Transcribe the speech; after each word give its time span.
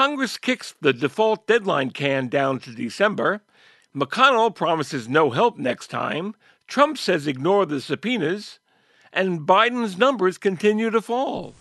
Congress 0.00 0.38
kicks 0.38 0.74
the 0.80 0.94
default 0.94 1.46
deadline 1.46 1.90
can 1.90 2.26
down 2.28 2.58
to 2.58 2.72
December, 2.72 3.42
McConnell 3.94 4.54
promises 4.54 5.06
no 5.10 5.28
help 5.28 5.58
next 5.58 5.88
time, 5.88 6.34
Trump 6.66 6.96
says 6.96 7.26
ignore 7.26 7.66
the 7.66 7.82
subpoenas, 7.82 8.60
and 9.12 9.40
Biden's 9.40 9.98
numbers 9.98 10.38
continue 10.38 10.88
to 10.88 11.02
fall. 11.02 11.52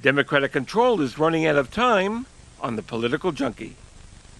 Democratic 0.00 0.52
control 0.52 1.02
is 1.02 1.18
running 1.18 1.44
out 1.44 1.56
of 1.56 1.70
time 1.70 2.24
on 2.62 2.76
the 2.76 2.82
political 2.82 3.30
junkie. 3.30 3.76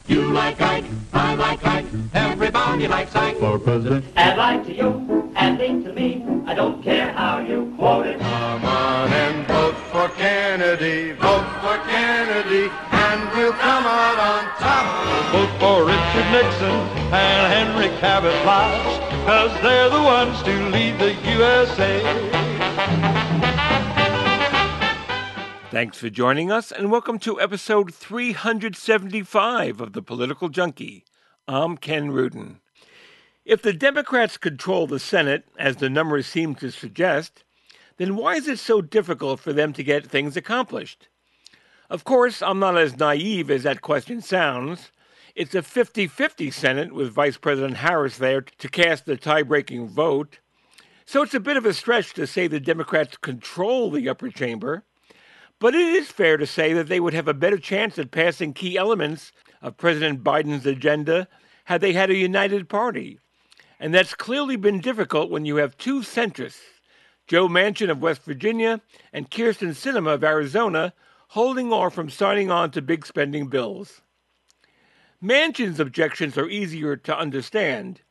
You 0.08 0.32
like 0.32 0.58
Ike, 0.62 0.86
I 1.12 1.34
like 1.34 1.62
Ike, 1.66 1.84
everybody 2.14 2.88
likes 2.88 3.14
Ike 3.14 3.36
for 3.36 3.58
president. 3.58 4.06
Add 4.16 4.38
like 4.38 4.64
to 4.64 4.72
you, 4.72 5.30
add 5.36 5.58
link 5.58 5.84
to 5.84 5.92
me, 5.92 6.24
I 6.46 6.54
don't 6.54 6.82
care 6.82 7.12
how 7.12 7.40
you 7.40 7.74
quote 7.76 8.06
it. 8.06 8.18
Come 8.18 8.64
on 8.64 9.12
and 9.12 9.46
vote 9.46 9.76
for 9.92 10.08
Kennedy, 10.16 11.12
vote 11.12 11.44
for 11.60 11.76
Kennedy, 11.90 12.70
and 12.70 12.90
we'll 12.90 12.95
come 13.60 13.84
out 13.86 14.18
on 14.18 14.44
top. 14.58 14.86
Vote 15.32 15.58
for 15.58 15.84
Richard 15.84 16.30
Nixon 16.32 16.78
and 17.12 17.52
Henry 17.52 17.88
Cabot 17.98 18.34
Lodge, 18.44 19.00
cause 19.26 19.52
they're 19.62 19.88
the 19.88 20.02
ones 20.02 20.42
to 20.42 20.68
lead 20.70 20.98
the 20.98 21.14
USA. 21.32 22.02
Thanks 25.70 25.98
for 25.98 26.10
joining 26.10 26.50
us, 26.52 26.70
and 26.70 26.90
welcome 26.90 27.18
to 27.20 27.40
episode 27.40 27.94
375 27.94 29.80
of 29.80 29.92
The 29.92 30.02
Political 30.02 30.48
Junkie. 30.50 31.04
I'm 31.48 31.76
Ken 31.76 32.10
Rudin. 32.10 32.60
If 33.44 33.62
the 33.62 33.72
Democrats 33.72 34.36
control 34.38 34.86
the 34.86 34.98
Senate, 34.98 35.44
as 35.58 35.76
the 35.76 35.88
numbers 35.88 36.26
seem 36.26 36.54
to 36.56 36.70
suggest, 36.70 37.44
then 37.96 38.16
why 38.16 38.34
is 38.34 38.48
it 38.48 38.58
so 38.58 38.82
difficult 38.82 39.40
for 39.40 39.52
them 39.52 39.72
to 39.74 39.82
get 39.82 40.06
things 40.06 40.36
accomplished? 40.36 41.08
Of 41.88 42.04
course, 42.04 42.42
I'm 42.42 42.58
not 42.58 42.76
as 42.76 42.98
naive 42.98 43.50
as 43.50 43.62
that 43.62 43.80
question 43.80 44.20
sounds. 44.20 44.90
It's 45.36 45.54
a 45.54 45.62
50 45.62 46.06
50 46.08 46.50
Senate 46.50 46.92
with 46.92 47.12
Vice 47.12 47.36
President 47.36 47.76
Harris 47.76 48.18
there 48.18 48.40
to 48.40 48.68
cast 48.68 49.06
the 49.06 49.16
tie 49.16 49.42
breaking 49.42 49.88
vote. 49.88 50.38
So 51.04 51.22
it's 51.22 51.34
a 51.34 51.40
bit 51.40 51.56
of 51.56 51.64
a 51.64 51.72
stretch 51.72 52.14
to 52.14 52.26
say 52.26 52.48
the 52.48 52.58
Democrats 52.58 53.16
control 53.18 53.90
the 53.90 54.08
upper 54.08 54.30
chamber. 54.30 54.82
But 55.60 55.74
it 55.74 55.86
is 55.86 56.08
fair 56.08 56.36
to 56.36 56.46
say 56.46 56.72
that 56.72 56.88
they 56.88 56.98
would 56.98 57.14
have 57.14 57.28
a 57.28 57.34
better 57.34 57.58
chance 57.58 57.98
at 57.98 58.10
passing 58.10 58.52
key 58.52 58.76
elements 58.76 59.30
of 59.62 59.76
President 59.76 60.24
Biden's 60.24 60.66
agenda 60.66 61.28
had 61.64 61.80
they 61.80 61.92
had 61.92 62.10
a 62.10 62.16
united 62.16 62.68
party. 62.68 63.20
And 63.78 63.94
that's 63.94 64.14
clearly 64.14 64.56
been 64.56 64.80
difficult 64.80 65.30
when 65.30 65.44
you 65.44 65.56
have 65.56 65.76
two 65.76 66.00
centrists, 66.00 66.60
Joe 67.26 67.48
Manchin 67.48 67.90
of 67.90 68.02
West 68.02 68.22
Virginia 68.22 68.80
and 69.12 69.30
Kyrsten 69.30 69.70
Sinema 69.70 70.14
of 70.14 70.24
Arizona, 70.24 70.92
holding 71.28 71.72
off 71.72 71.94
from 71.94 72.10
signing 72.10 72.50
on 72.50 72.70
to 72.70 72.82
big 72.82 73.06
spending 73.06 73.48
bills. 73.48 74.02
Manchin's 75.22 75.80
objections 75.80 76.36
are 76.36 76.48
easier 76.48 76.96
to 76.96 77.18
understand. 77.18 78.02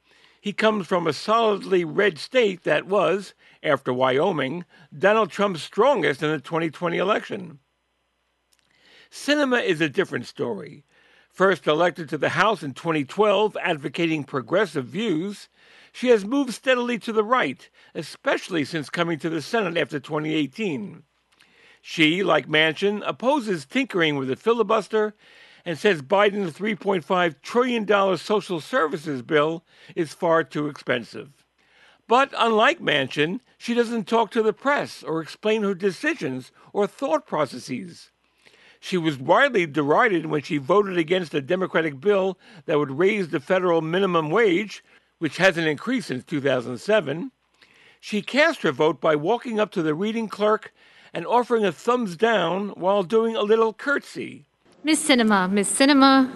He 0.42 0.54
comes 0.54 0.88
from 0.88 1.08
a 1.08 1.14
solidly 1.14 1.86
red 1.86 2.18
state 2.18 2.64
that 2.64 2.86
was, 2.86 3.34
after 3.64 3.94
Wyoming, 3.94 4.66
Donald 4.98 5.32
Trump's 5.32 5.64
strongest 5.64 6.22
in 6.22 6.30
the 6.30 6.40
2020 6.40 6.98
election. 6.98 7.60
Sinema 9.12 9.64
is 9.64 9.82
a 9.82 9.90
different 9.90 10.26
story. 10.26 10.84
First 11.30 11.68
elected 11.68 12.10
to 12.10 12.18
the 12.18 12.30
House 12.30 12.64
in 12.64 12.74
2012, 12.74 13.58
advocating 13.62 14.24
progressive 14.24 14.86
views, 14.86 15.50
she 15.92 16.10
has 16.10 16.26
moved 16.26 16.54
steadily 16.54 17.00
to 17.00 17.14
the 17.14 17.24
right, 17.24 17.70
especially 17.94 18.66
since 18.66 18.90
coming 18.90 19.18
to 19.20 19.30
the 19.30 19.42
Senate 19.42 19.78
after 19.78 20.00
2018. 20.00 21.04
She, 21.88 22.24
like 22.24 22.48
Manchin, 22.48 23.04
opposes 23.06 23.64
tinkering 23.64 24.16
with 24.16 24.28
the 24.28 24.36
filibuster 24.36 25.14
and 25.64 25.78
says 25.78 26.02
Biden's 26.02 26.58
$3.5 26.58 27.36
trillion 27.44 28.18
social 28.18 28.60
services 28.60 29.22
bill 29.22 29.64
is 29.96 30.12
far 30.12 30.44
too 30.44 30.68
expensive. 30.68 31.46
But 32.08 32.34
unlike 32.36 32.80
Manchin, 32.80 33.40
she 33.60 33.76
doesn't 33.76 34.08
talk 34.08 34.32
to 34.32 34.42
the 34.42 34.52
press 34.52 35.04
or 35.04 35.22
explain 35.22 35.62
her 35.62 35.76
decisions 35.76 36.52
or 36.74 36.88
thought 36.88 37.28
processes. 37.28 38.10
She 38.80 38.98
was 38.98 39.20
widely 39.20 39.68
derided 39.68 40.26
when 40.26 40.42
she 40.42 40.58
voted 40.58 40.98
against 40.98 41.36
a 41.36 41.40
Democratic 41.40 42.02
bill 42.02 42.40
that 42.66 42.80
would 42.80 42.98
raise 42.98 43.30
the 43.30 43.40
federal 43.40 43.82
minimum 43.82 44.32
wage, 44.32 44.84
which 45.20 45.38
hasn't 45.38 45.68
increased 45.68 46.08
since 46.08 46.24
2007. 46.24 47.32
She 48.00 48.24
cast 48.24 48.64
her 48.64 48.72
vote 48.72 49.00
by 49.00 49.16
walking 49.16 49.60
up 49.60 49.70
to 49.74 49.84
the 49.84 49.94
reading 49.94 50.28
clerk 50.28 50.74
and 51.16 51.26
offering 51.26 51.64
a 51.64 51.72
thumbs 51.72 52.18
down 52.18 52.68
while 52.72 53.02
doing 53.02 53.38
a 53.38 53.42
little 53.42 53.72
curtsy. 53.72 54.44
Miss 54.84 55.08
Sinema, 55.08 55.50
Miss 55.50 55.74
Sinema. 55.74 56.30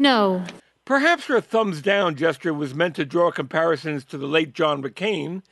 No. 0.00 0.44
Perhaps 0.84 1.26
her 1.26 1.40
thumbs 1.40 1.80
down 1.80 2.16
gesture 2.16 2.52
was 2.52 2.74
meant 2.74 2.96
to 2.96 3.04
draw 3.04 3.30
comparisons 3.30 4.04
to 4.06 4.18
the 4.18 4.26
late 4.26 4.54
John 4.54 4.82
McCain, 4.82 5.42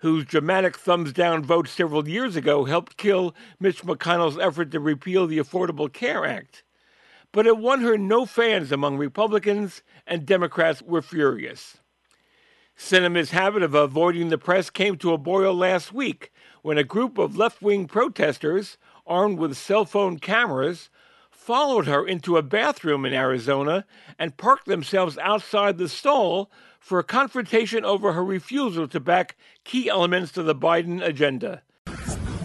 whose 0.00 0.24
dramatic 0.24 0.76
thumbs 0.76 1.12
down 1.12 1.44
vote 1.44 1.68
several 1.68 2.08
years 2.08 2.34
ago 2.34 2.64
helped 2.64 2.96
kill 2.96 3.32
Mitch 3.60 3.82
McConnell's 3.82 4.36
effort 4.36 4.72
to 4.72 4.80
repeal 4.80 5.28
the 5.28 5.38
Affordable 5.38 5.90
Care 5.90 6.26
Act. 6.26 6.64
But 7.30 7.46
it 7.46 7.58
won 7.58 7.80
her 7.82 7.96
no 7.96 8.26
fans 8.26 8.72
among 8.72 8.98
Republicans, 8.98 9.82
and 10.04 10.26
Democrats 10.26 10.82
were 10.82 11.00
furious. 11.00 11.78
Sinema's 12.76 13.30
habit 13.30 13.62
of 13.62 13.72
avoiding 13.72 14.30
the 14.30 14.38
press 14.38 14.68
came 14.68 14.96
to 14.96 15.12
a 15.12 15.18
boil 15.18 15.54
last 15.54 15.92
week 15.92 16.32
when 16.64 16.78
a 16.78 16.82
group 16.82 17.18
of 17.18 17.36
left 17.36 17.60
wing 17.60 17.86
protesters 17.86 18.78
armed 19.06 19.38
with 19.38 19.54
cell 19.54 19.84
phone 19.84 20.18
cameras, 20.18 20.88
followed 21.30 21.86
her 21.86 22.06
into 22.06 22.38
a 22.38 22.42
bathroom 22.42 23.04
in 23.04 23.12
Arizona 23.12 23.84
and 24.18 24.38
parked 24.38 24.64
themselves 24.64 25.18
outside 25.18 25.76
the 25.76 25.90
stall 25.90 26.50
for 26.80 26.98
a 26.98 27.04
confrontation 27.04 27.84
over 27.84 28.14
her 28.14 28.24
refusal 28.24 28.88
to 28.88 28.98
back 28.98 29.36
key 29.64 29.90
elements 29.90 30.32
to 30.32 30.42
the 30.42 30.54
Biden 30.54 31.04
agenda. 31.04 31.60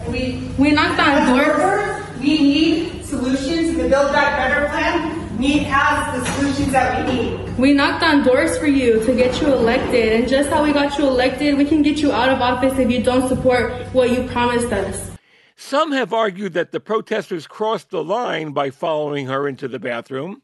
We, 0.06 0.50
we 0.58 0.72
knocked 0.72 1.00
on 1.00 1.38
doors. 1.38 2.20
We 2.20 2.38
need 2.38 3.06
solutions. 3.06 3.78
The 3.78 3.88
Build 3.88 4.12
Back 4.12 4.36
Better 4.36 4.68
plan 4.68 5.19
need 5.40 5.62
has 5.62 6.20
the 6.20 6.32
solutions 6.32 6.72
that 6.72 7.06
we 7.06 7.14
need. 7.14 7.58
We 7.58 7.72
knocked 7.72 8.04
on 8.04 8.22
doors 8.22 8.58
for 8.58 8.66
you 8.66 9.04
to 9.04 9.14
get 9.14 9.40
you 9.40 9.48
elected, 9.48 10.12
and 10.12 10.28
just 10.28 10.50
how 10.50 10.62
we 10.62 10.72
got 10.72 10.98
you 10.98 11.06
elected, 11.06 11.56
we 11.56 11.64
can 11.64 11.82
get 11.82 11.98
you 11.98 12.12
out 12.12 12.28
of 12.28 12.40
office 12.40 12.78
if 12.78 12.90
you 12.90 13.02
don't 13.02 13.26
support 13.28 13.72
what 13.94 14.10
you 14.10 14.28
promised 14.28 14.72
us. 14.72 15.10
Some 15.56 15.92
have 15.92 16.12
argued 16.12 16.52
that 16.52 16.72
the 16.72 16.80
protesters 16.80 17.46
crossed 17.46 17.90
the 17.90 18.04
line 18.04 18.52
by 18.52 18.70
following 18.70 19.26
her 19.26 19.48
into 19.48 19.66
the 19.66 19.78
bathroom. 19.78 20.42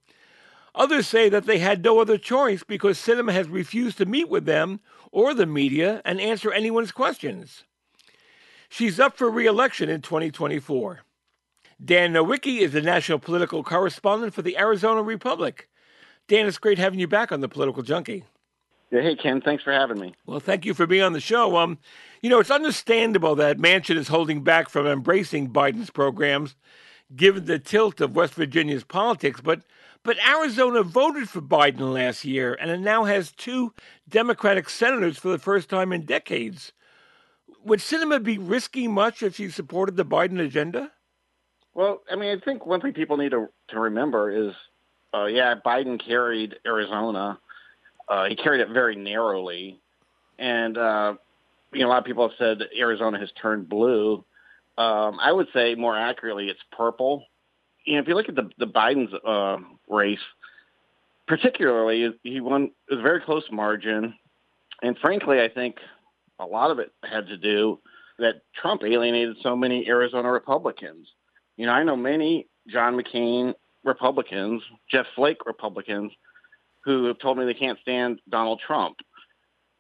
Others 0.75 1.07
say 1.07 1.29
that 1.29 1.47
they 1.47 1.59
had 1.59 1.83
no 1.83 2.01
other 2.01 2.19
choice 2.19 2.63
because 2.63 2.99
Sinema 2.99 3.33
has 3.33 3.49
refused 3.49 3.99
to 3.99 4.07
meet 4.07 4.29
with 4.29 4.45
them 4.45 4.81
or 5.11 5.33
the 5.33 5.47
media 5.47 6.03
and 6.05 6.21
answer 6.21 6.53
anyone's 6.53 6.93
questions. 6.93 7.65
She's 8.69 9.01
up 9.01 9.17
for 9.17 9.31
re 9.31 9.47
election 9.47 9.89
in 9.89 10.03
2024. 10.03 11.06
Dan 11.85 12.13
Nowicki 12.15 12.61
is 12.61 12.73
the 12.73 12.81
national 12.81 13.19
political 13.19 13.63
correspondent 13.63 14.33
for 14.33 14.43
the 14.43 14.57
Arizona 14.57 15.03
Republic. 15.03 15.69
Dan, 16.29 16.47
it's 16.47 16.59
great 16.59 16.79
having 16.79 16.99
you 16.99 17.07
back 17.07 17.31
on 17.31 17.41
the 17.41 17.49
Political 17.49 17.83
Junkie. 17.83 18.25
Yeah, 18.91 19.03
hey 19.03 19.17
Ken, 19.17 19.41
thanks 19.41 19.65
for 19.65 19.73
having 19.73 19.99
me. 19.99 20.15
Well, 20.27 20.41
thank 20.41 20.65
you 20.65 20.73
for 20.73 20.87
being 20.87 21.03
on 21.03 21.13
the 21.13 21.21
show. 21.21 21.57
Um, 21.57 21.79
you 22.23 22.31
know, 22.31 22.39
it's 22.39 22.51
understandable 22.51 23.35
that 23.37 23.59
Manchin 23.59 23.97
is 23.97 24.09
holding 24.09 24.43
back 24.43 24.69
from 24.69 24.87
embracing 24.87 25.51
Biden's 25.51 25.91
programs, 25.91 26.55
given 27.15 27.47
the 27.47 27.59
tilt 27.59 28.01
of 28.01 28.15
West 28.15 28.35
Virginia's 28.35 28.85
politics. 28.85 29.41
But 29.41 29.63
but 30.05 30.17
Arizona 30.25 30.85
voted 30.85 31.29
for 31.29 31.43
Biden 31.43 31.93
last 31.93 32.25
year, 32.25 32.57
and 32.61 32.71
it 32.71 32.79
now 32.79 33.05
has 33.05 33.33
two 33.33 33.75
Democratic 34.09 34.69
senators 34.71 35.19
for 35.19 35.31
the 35.31 35.39
first 35.39 35.69
time 35.69 35.93
in 35.93 36.05
decades. 36.05 36.73
Would 37.65 37.81
Sinema 37.81 38.23
be 38.23 38.39
risking 38.39 38.95
much 38.95 39.21
if 39.25 39.35
she 39.35 39.51
supported 39.51 39.97
the 39.97 40.05
Biden 40.05 40.39
agenda? 40.41 40.93
Well, 41.77 42.03
I 42.11 42.17
mean, 42.17 42.37
I 42.37 42.41
think 42.45 42.67
one 42.67 42.81
thing 42.81 42.95
people 42.95 43.19
need 43.19 43.31
to 43.31 43.49
to 43.69 43.81
remember 43.81 44.31
is, 44.49 44.55
uh, 45.15 45.27
yeah, 45.27 45.55
Biden 45.65 46.05
carried 46.05 46.57
Arizona 46.67 47.39
uh, 48.09 48.27
he 48.27 48.37
carried 48.37 48.61
it 48.61 48.69
very 48.69 48.97
narrowly, 48.97 49.81
and 50.39 50.79
uh, 50.79 51.15
you 51.73 51.81
know 51.81 51.89
a 51.89 51.91
lot 51.91 51.99
of 51.99 52.05
people 52.05 52.29
have 52.29 52.37
said 52.39 52.69
Arizona 52.79 53.19
has 53.19 53.31
turned 53.41 53.69
blue. 53.69 54.25
Um, 54.79 55.19
I 55.21 55.33
would 55.33 55.49
say 55.53 55.75
more 55.75 55.97
accurately, 55.97 56.49
it's 56.49 56.61
purple. 56.77 57.25
You 57.85 57.95
know, 57.95 58.01
if 58.01 58.09
you 58.09 58.15
look 58.15 58.29
at 58.29 58.37
the 58.37 58.51
the 58.59 58.67
Biden's 58.67 59.13
uh, 59.27 59.59
race, 59.89 60.21
particularly, 61.27 62.15
he 62.23 62.41
won 62.41 62.71
a 62.91 63.01
very 63.01 63.21
close 63.21 63.45
margin, 63.51 64.15
and 64.83 64.97
frankly, 64.99 65.41
I 65.41 65.49
think 65.49 65.77
a 66.39 66.47
lot 66.47 66.71
of 66.71 66.79
it 66.79 66.93
had 67.03 67.27
to 67.29 67.37
do 67.37 67.81
that 68.19 68.43
Trump 68.55 68.83
alienated 68.85 69.37
so 69.43 69.57
many 69.57 69.89
Arizona 69.89 70.31
Republicans. 70.31 71.09
You 71.57 71.67
know, 71.67 71.73
I 71.73 71.83
know 71.83 71.97
many 71.97 72.47
John 72.69 73.01
McCain 73.01 73.55
Republicans, 73.85 74.63
Jeff 74.91 75.07
Flake 75.15 75.47
Republicans 75.47 76.13
who 76.87 77.05
have 77.07 77.19
told 77.19 77.37
me 77.37 77.45
they 77.45 77.55
can't 77.55 77.79
stand 77.81 78.21
Donald 78.29 78.61
Trump. 78.65 78.99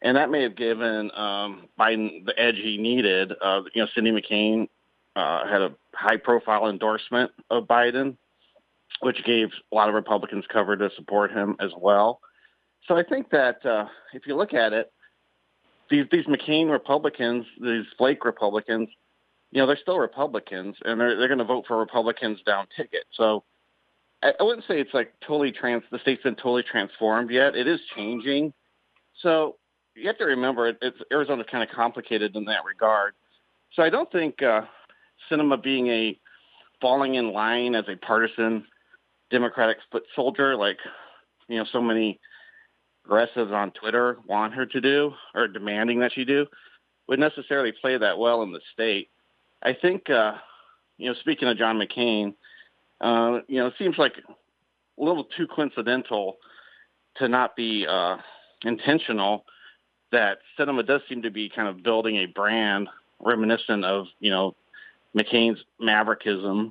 And 0.02 0.16
that 0.16 0.28
may 0.28 0.42
have 0.42 0.56
given 0.56 1.10
um, 1.14 1.68
Biden 1.78 2.26
the 2.26 2.34
edge 2.36 2.56
he 2.56 2.76
needed. 2.76 3.32
Uh, 3.40 3.62
you 3.74 3.82
know, 3.82 3.88
Cindy 3.94 4.10
McCain 4.10 4.68
uh, 5.14 5.46
had 5.46 5.62
a 5.62 5.72
high-profile 5.94 6.68
endorsement 6.68 7.30
of 7.48 7.64
Biden, 7.64 8.16
which 9.00 9.24
gave 9.24 9.50
a 9.72 9.74
lot 9.74 9.88
of 9.88 9.94
Republicans 9.94 10.44
cover 10.52 10.76
to 10.76 10.90
support 10.96 11.30
him 11.30 11.56
as 11.60 11.70
well. 11.78 12.20
So 12.86 12.96
I 12.96 13.04
think 13.04 13.30
that 13.30 13.64
uh, 13.64 13.86
if 14.12 14.26
you 14.26 14.36
look 14.36 14.52
at 14.52 14.72
it, 14.72 14.92
these 15.88 16.06
these 16.10 16.26
McCain 16.26 16.70
Republicans, 16.70 17.46
these 17.60 17.84
Flake 17.96 18.24
Republicans, 18.24 18.88
you 19.52 19.60
know, 19.60 19.66
they're 19.66 19.78
still 19.80 19.98
Republicans, 19.98 20.76
and 20.84 21.00
they're 21.00 21.16
they're 21.16 21.28
going 21.28 21.38
to 21.38 21.44
vote 21.44 21.64
for 21.66 21.78
Republicans 21.78 22.40
down 22.44 22.66
ticket. 22.76 23.04
So 23.12 23.44
I, 24.22 24.32
I 24.38 24.42
wouldn't 24.42 24.66
say 24.66 24.80
it's 24.80 24.94
like 24.94 25.12
totally 25.20 25.52
trans. 25.52 25.82
The 25.90 25.98
state's 25.98 26.22
been 26.22 26.34
totally 26.34 26.62
transformed 26.62 27.30
yet. 27.30 27.56
It 27.56 27.66
is 27.66 27.80
changing. 27.94 28.52
So 29.22 29.56
you 29.94 30.06
have 30.08 30.18
to 30.18 30.24
remember, 30.24 30.68
it, 30.68 30.78
it's 30.82 30.98
Arizona's 31.12 31.46
kind 31.50 31.68
of 31.68 31.74
complicated 31.74 32.36
in 32.36 32.44
that 32.46 32.64
regard. 32.64 33.14
So 33.72 33.82
I 33.82 33.90
don't 33.90 34.10
think 34.12 34.42
uh, 34.42 34.62
Sinema 35.30 35.62
being 35.62 35.88
a 35.88 36.18
falling 36.80 37.14
in 37.14 37.32
line 37.32 37.74
as 37.74 37.84
a 37.88 37.96
partisan 37.96 38.64
Democratic 39.30 39.78
foot 39.90 40.04
soldier, 40.14 40.56
like 40.56 40.78
you 41.48 41.58
know, 41.58 41.64
so 41.72 41.80
many 41.80 42.20
progressives 43.04 43.52
on 43.52 43.70
Twitter 43.72 44.18
want 44.26 44.54
her 44.54 44.66
to 44.66 44.80
do 44.80 45.12
or 45.34 45.48
demanding 45.48 46.00
that 46.00 46.12
she 46.12 46.24
do, 46.24 46.46
would 47.08 47.18
necessarily 47.18 47.72
play 47.80 47.96
that 47.96 48.18
well 48.18 48.42
in 48.42 48.52
the 48.52 48.60
state. 48.72 49.08
I 49.62 49.72
think, 49.72 50.08
uh, 50.10 50.34
you 50.98 51.08
know, 51.08 51.14
speaking 51.20 51.48
of 51.48 51.58
John 51.58 51.78
McCain, 51.78 52.34
uh, 53.00 53.40
you 53.48 53.58
know, 53.58 53.66
it 53.66 53.74
seems 53.78 53.98
like 53.98 54.14
a 54.18 55.02
little 55.02 55.24
too 55.36 55.46
coincidental 55.46 56.36
to 57.16 57.28
not 57.28 57.56
be 57.56 57.86
uh, 57.86 58.16
intentional 58.64 59.44
that 60.12 60.38
Sinema 60.58 60.86
does 60.86 61.00
seem 61.08 61.22
to 61.22 61.30
be 61.30 61.48
kind 61.48 61.68
of 61.68 61.82
building 61.82 62.16
a 62.16 62.26
brand 62.26 62.88
reminiscent 63.20 63.84
of, 63.84 64.06
you 64.20 64.30
know, 64.30 64.54
McCain's 65.16 65.58
maverickism. 65.80 66.70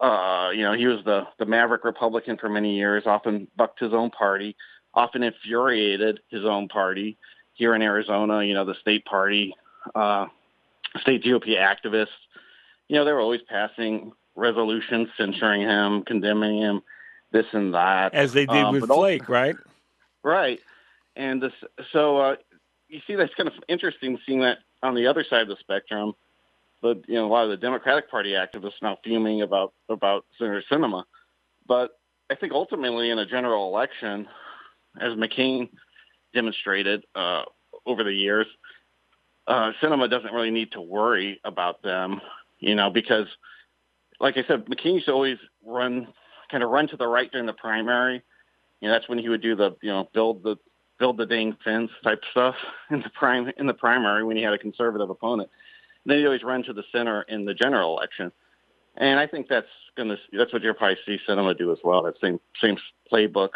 Uh, 0.00 0.50
you 0.54 0.62
know, 0.62 0.72
he 0.72 0.86
was 0.86 1.04
the, 1.04 1.22
the 1.38 1.46
maverick 1.46 1.84
Republican 1.84 2.36
for 2.36 2.48
many 2.48 2.76
years, 2.76 3.04
often 3.06 3.48
bucked 3.56 3.80
his 3.80 3.92
own 3.92 4.10
party, 4.10 4.56
often 4.94 5.22
infuriated 5.22 6.20
his 6.28 6.44
own 6.44 6.68
party. 6.68 7.16
Here 7.54 7.74
in 7.74 7.82
Arizona, 7.82 8.42
you 8.42 8.54
know, 8.54 8.64
the 8.64 8.74
state 8.80 9.04
party, 9.04 9.54
uh, 9.94 10.26
state 11.00 11.22
GOP 11.24 11.56
activists, 11.56 12.08
you 12.88 12.96
know, 12.96 13.04
they 13.04 13.12
were 13.12 13.20
always 13.20 13.42
passing 13.48 14.12
resolutions 14.34 15.08
censuring 15.16 15.62
him, 15.62 16.02
condemning 16.04 16.58
him, 16.58 16.82
this 17.30 17.46
and 17.52 17.74
that. 17.74 18.14
As 18.14 18.32
they 18.32 18.46
did 18.46 18.56
Um, 18.64 18.72
with 18.74 18.82
but 18.82 18.90
also- 18.90 19.02
Flake, 19.02 19.28
right? 19.28 19.56
Right. 20.22 20.60
And 21.16 21.42
this, 21.42 21.52
so 21.92 22.18
uh, 22.18 22.36
you 22.88 23.00
see, 23.06 23.14
that's 23.14 23.34
kind 23.34 23.48
of 23.48 23.54
interesting 23.68 24.18
seeing 24.26 24.40
that 24.40 24.58
on 24.82 24.94
the 24.94 25.06
other 25.06 25.24
side 25.24 25.42
of 25.42 25.48
the 25.48 25.56
spectrum. 25.60 26.14
But 26.80 27.08
you 27.08 27.14
know, 27.14 27.26
a 27.26 27.30
lot 27.30 27.44
of 27.44 27.50
the 27.50 27.56
Democratic 27.56 28.10
Party 28.10 28.32
activists 28.32 28.80
now 28.82 28.98
fuming 29.04 29.42
about 29.42 29.72
about 29.88 30.24
Senator 30.38 30.62
Sinema. 30.70 31.04
But 31.66 31.90
I 32.30 32.34
think 32.34 32.52
ultimately, 32.52 33.10
in 33.10 33.18
a 33.18 33.26
general 33.26 33.68
election, 33.68 34.26
as 35.00 35.12
McCain 35.12 35.68
demonstrated 36.34 37.04
uh, 37.14 37.42
over 37.86 38.02
the 38.04 38.12
years, 38.12 38.46
uh, 39.46 39.72
Sinema 39.82 40.10
doesn't 40.10 40.32
really 40.32 40.50
need 40.50 40.72
to 40.72 40.80
worry 40.80 41.40
about 41.44 41.82
them. 41.82 42.20
You 42.58 42.74
know, 42.74 42.90
because 42.90 43.26
like 44.20 44.36
I 44.36 44.44
said, 44.46 44.66
McCain 44.66 44.94
used 44.94 45.06
to 45.06 45.12
always 45.12 45.38
run 45.66 46.08
kind 46.50 46.62
of 46.62 46.70
run 46.70 46.86
to 46.88 46.96
the 46.96 47.06
right 47.06 47.30
during 47.30 47.46
the 47.46 47.52
primary. 47.52 48.22
You 48.80 48.88
know, 48.88 48.94
that's 48.94 49.08
when 49.08 49.18
he 49.18 49.28
would 49.28 49.42
do 49.42 49.56
the 49.56 49.76
you 49.82 49.90
know 49.90 50.08
build 50.14 50.42
the 50.42 50.56
build 50.98 51.16
the 51.16 51.26
dang 51.26 51.56
fence 51.64 51.90
type 52.04 52.22
stuff 52.30 52.54
in 52.90 53.00
the 53.00 53.10
prime 53.10 53.50
in 53.56 53.66
the 53.66 53.74
primary 53.74 54.24
when 54.24 54.36
he 54.36 54.42
had 54.42 54.52
a 54.52 54.58
conservative 54.58 55.10
opponent. 55.10 55.50
then 56.06 56.18
he'd 56.18 56.26
always 56.26 56.44
run 56.44 56.62
to 56.62 56.72
the 56.72 56.84
center 56.92 57.22
in 57.22 57.44
the 57.44 57.54
general 57.54 57.96
election. 57.96 58.30
And 58.96 59.18
I 59.18 59.26
think 59.26 59.48
that's 59.48 59.66
gonna 59.96 60.16
that's 60.32 60.52
what 60.52 60.62
you'll 60.62 60.74
probably 60.74 60.98
see 61.04 61.18
Sinema 61.28 61.56
do 61.56 61.72
as 61.72 61.78
well. 61.82 62.02
That 62.02 62.20
same 62.20 62.38
same 62.60 62.76
playbook. 63.10 63.50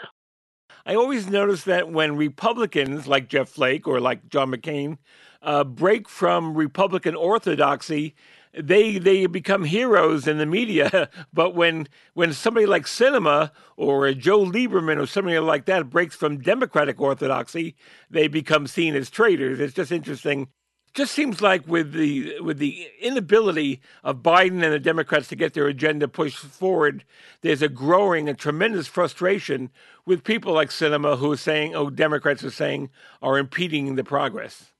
I 0.86 0.94
always 0.94 1.28
notice 1.28 1.64
that 1.64 1.90
when 1.90 2.16
Republicans 2.16 3.08
like 3.08 3.28
Jeff 3.28 3.48
Flake 3.48 3.88
or 3.88 4.00
like 4.00 4.28
John 4.28 4.52
McCain 4.52 4.98
uh, 5.42 5.64
break 5.64 6.08
from 6.08 6.54
Republican 6.56 7.16
orthodoxy, 7.16 8.14
they 8.54 8.96
they 8.98 9.26
become 9.26 9.64
heroes 9.64 10.28
in 10.28 10.38
the 10.38 10.46
media. 10.46 11.10
But 11.32 11.56
when 11.56 11.88
when 12.14 12.32
somebody 12.32 12.66
like 12.66 12.84
Sinema 12.84 13.50
or 13.76 14.12
Joe 14.14 14.44
Lieberman 14.44 15.02
or 15.02 15.06
somebody 15.06 15.38
like 15.40 15.66
that 15.66 15.90
breaks 15.90 16.14
from 16.14 16.38
Democratic 16.38 17.00
orthodoxy, 17.00 17.74
they 18.08 18.28
become 18.28 18.68
seen 18.68 18.94
as 18.94 19.10
traitors. 19.10 19.58
It's 19.58 19.74
just 19.74 19.90
interesting. 19.90 20.48
Just 20.96 21.12
seems 21.12 21.42
like 21.42 21.68
with 21.68 21.92
the 21.92 22.40
with 22.40 22.56
the 22.56 22.88
inability 23.02 23.82
of 24.02 24.22
Biden 24.22 24.62
and 24.62 24.72
the 24.72 24.78
Democrats 24.78 25.28
to 25.28 25.36
get 25.36 25.52
their 25.52 25.66
agenda 25.66 26.08
pushed 26.08 26.38
forward, 26.38 27.04
there's 27.42 27.60
a 27.60 27.68
growing 27.68 28.30
and 28.30 28.38
tremendous 28.38 28.86
frustration 28.86 29.68
with 30.06 30.24
people 30.24 30.54
like 30.54 30.70
Sinema 30.70 31.18
who 31.18 31.30
are 31.30 31.36
saying, 31.36 31.74
"Oh, 31.74 31.90
Democrats 31.90 32.42
are 32.44 32.50
saying 32.50 32.88
are 33.20 33.36
impeding 33.36 33.96
the 33.96 34.04
progress." 34.04 34.72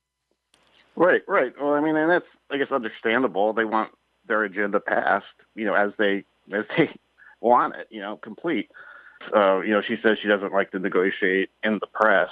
Right, 0.95 1.21
right. 1.27 1.53
Well, 1.61 1.75
I 1.75 1.81
mean, 1.81 1.95
and 1.95 2.09
that's 2.09 2.25
I 2.49 2.57
guess 2.57 2.71
understandable. 2.71 3.53
They 3.53 3.65
want 3.65 3.91
their 4.27 4.43
agenda 4.43 4.79
passed, 4.79 5.25
you 5.53 5.65
know, 5.65 5.75
as 5.75 5.91
they 5.99 6.23
as 6.51 6.65
they 6.75 6.89
want 7.41 7.75
it, 7.75 7.89
you 7.91 8.01
know, 8.01 8.17
complete. 8.17 8.71
Uh, 9.35 9.59
you 9.59 9.69
know, 9.69 9.83
she 9.83 9.97
says 10.01 10.17
she 10.19 10.27
doesn't 10.27 10.51
like 10.51 10.71
to 10.71 10.79
negotiate 10.79 11.51
in 11.63 11.77
the 11.77 11.87
press, 11.93 12.31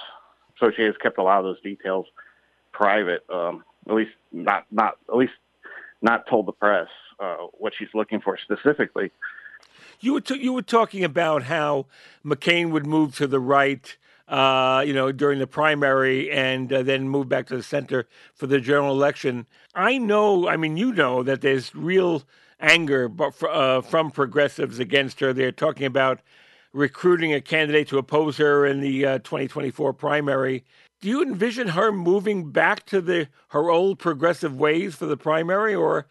so 0.59 0.71
she 0.71 0.81
has 0.81 0.95
kept 0.97 1.19
a 1.19 1.23
lot 1.23 1.37
of 1.37 1.45
those 1.45 1.61
details 1.61 2.07
private. 2.75 3.23
Um, 3.29 3.63
at 3.87 3.95
least 3.95 4.11
not 4.31 4.65
not 4.71 4.97
at 5.09 5.15
least 5.15 5.33
not 6.01 6.27
told 6.29 6.45
the 6.45 6.51
press 6.51 6.87
uh, 7.19 7.37
what 7.53 7.73
she's 7.77 7.89
looking 7.93 8.21
for 8.21 8.37
specifically. 8.37 9.11
You 9.99 10.13
were 10.13 10.21
t- 10.21 10.41
you 10.41 10.53
were 10.53 10.61
talking 10.61 11.03
about 11.03 11.43
how 11.43 11.87
McCain 12.23 12.71
would 12.71 12.85
move 12.85 13.15
to 13.15 13.27
the 13.27 13.39
right, 13.39 13.95
uh, 14.27 14.83
you 14.85 14.93
know, 14.93 15.11
during 15.11 15.39
the 15.39 15.47
primary, 15.47 16.31
and 16.31 16.71
uh, 16.71 16.83
then 16.83 17.09
move 17.09 17.29
back 17.29 17.47
to 17.47 17.55
the 17.55 17.63
center 17.63 18.07
for 18.33 18.47
the 18.47 18.59
general 18.59 18.91
election. 18.91 19.45
I 19.73 19.97
know, 19.97 20.47
I 20.47 20.57
mean, 20.57 20.77
you 20.77 20.93
know 20.93 21.23
that 21.23 21.41
there's 21.41 21.73
real 21.73 22.23
anger 22.59 23.11
uh, 23.49 23.81
from 23.81 24.11
progressives 24.11 24.79
against 24.79 25.19
her. 25.19 25.33
They're 25.33 25.51
talking 25.51 25.85
about 25.85 26.21
recruiting 26.73 27.33
a 27.33 27.41
candidate 27.41 27.87
to 27.87 27.97
oppose 27.97 28.37
her 28.37 28.65
in 28.65 28.81
the 28.81 29.05
uh, 29.05 29.17
2024 29.19 29.93
primary. 29.93 30.63
Do 31.05 31.11
you 31.11 31.21
envision 31.21 31.67
her 31.67 31.91
moving 31.91 32.49
back 32.49 32.83
to 32.87 32.99
the 32.99 33.27
her 33.49 33.69
old 33.69 33.99
progressive 33.99 34.57
ways 34.57 34.95
for 34.95 35.05
the 35.05 35.15
primary, 35.15 35.75
or 35.75 36.07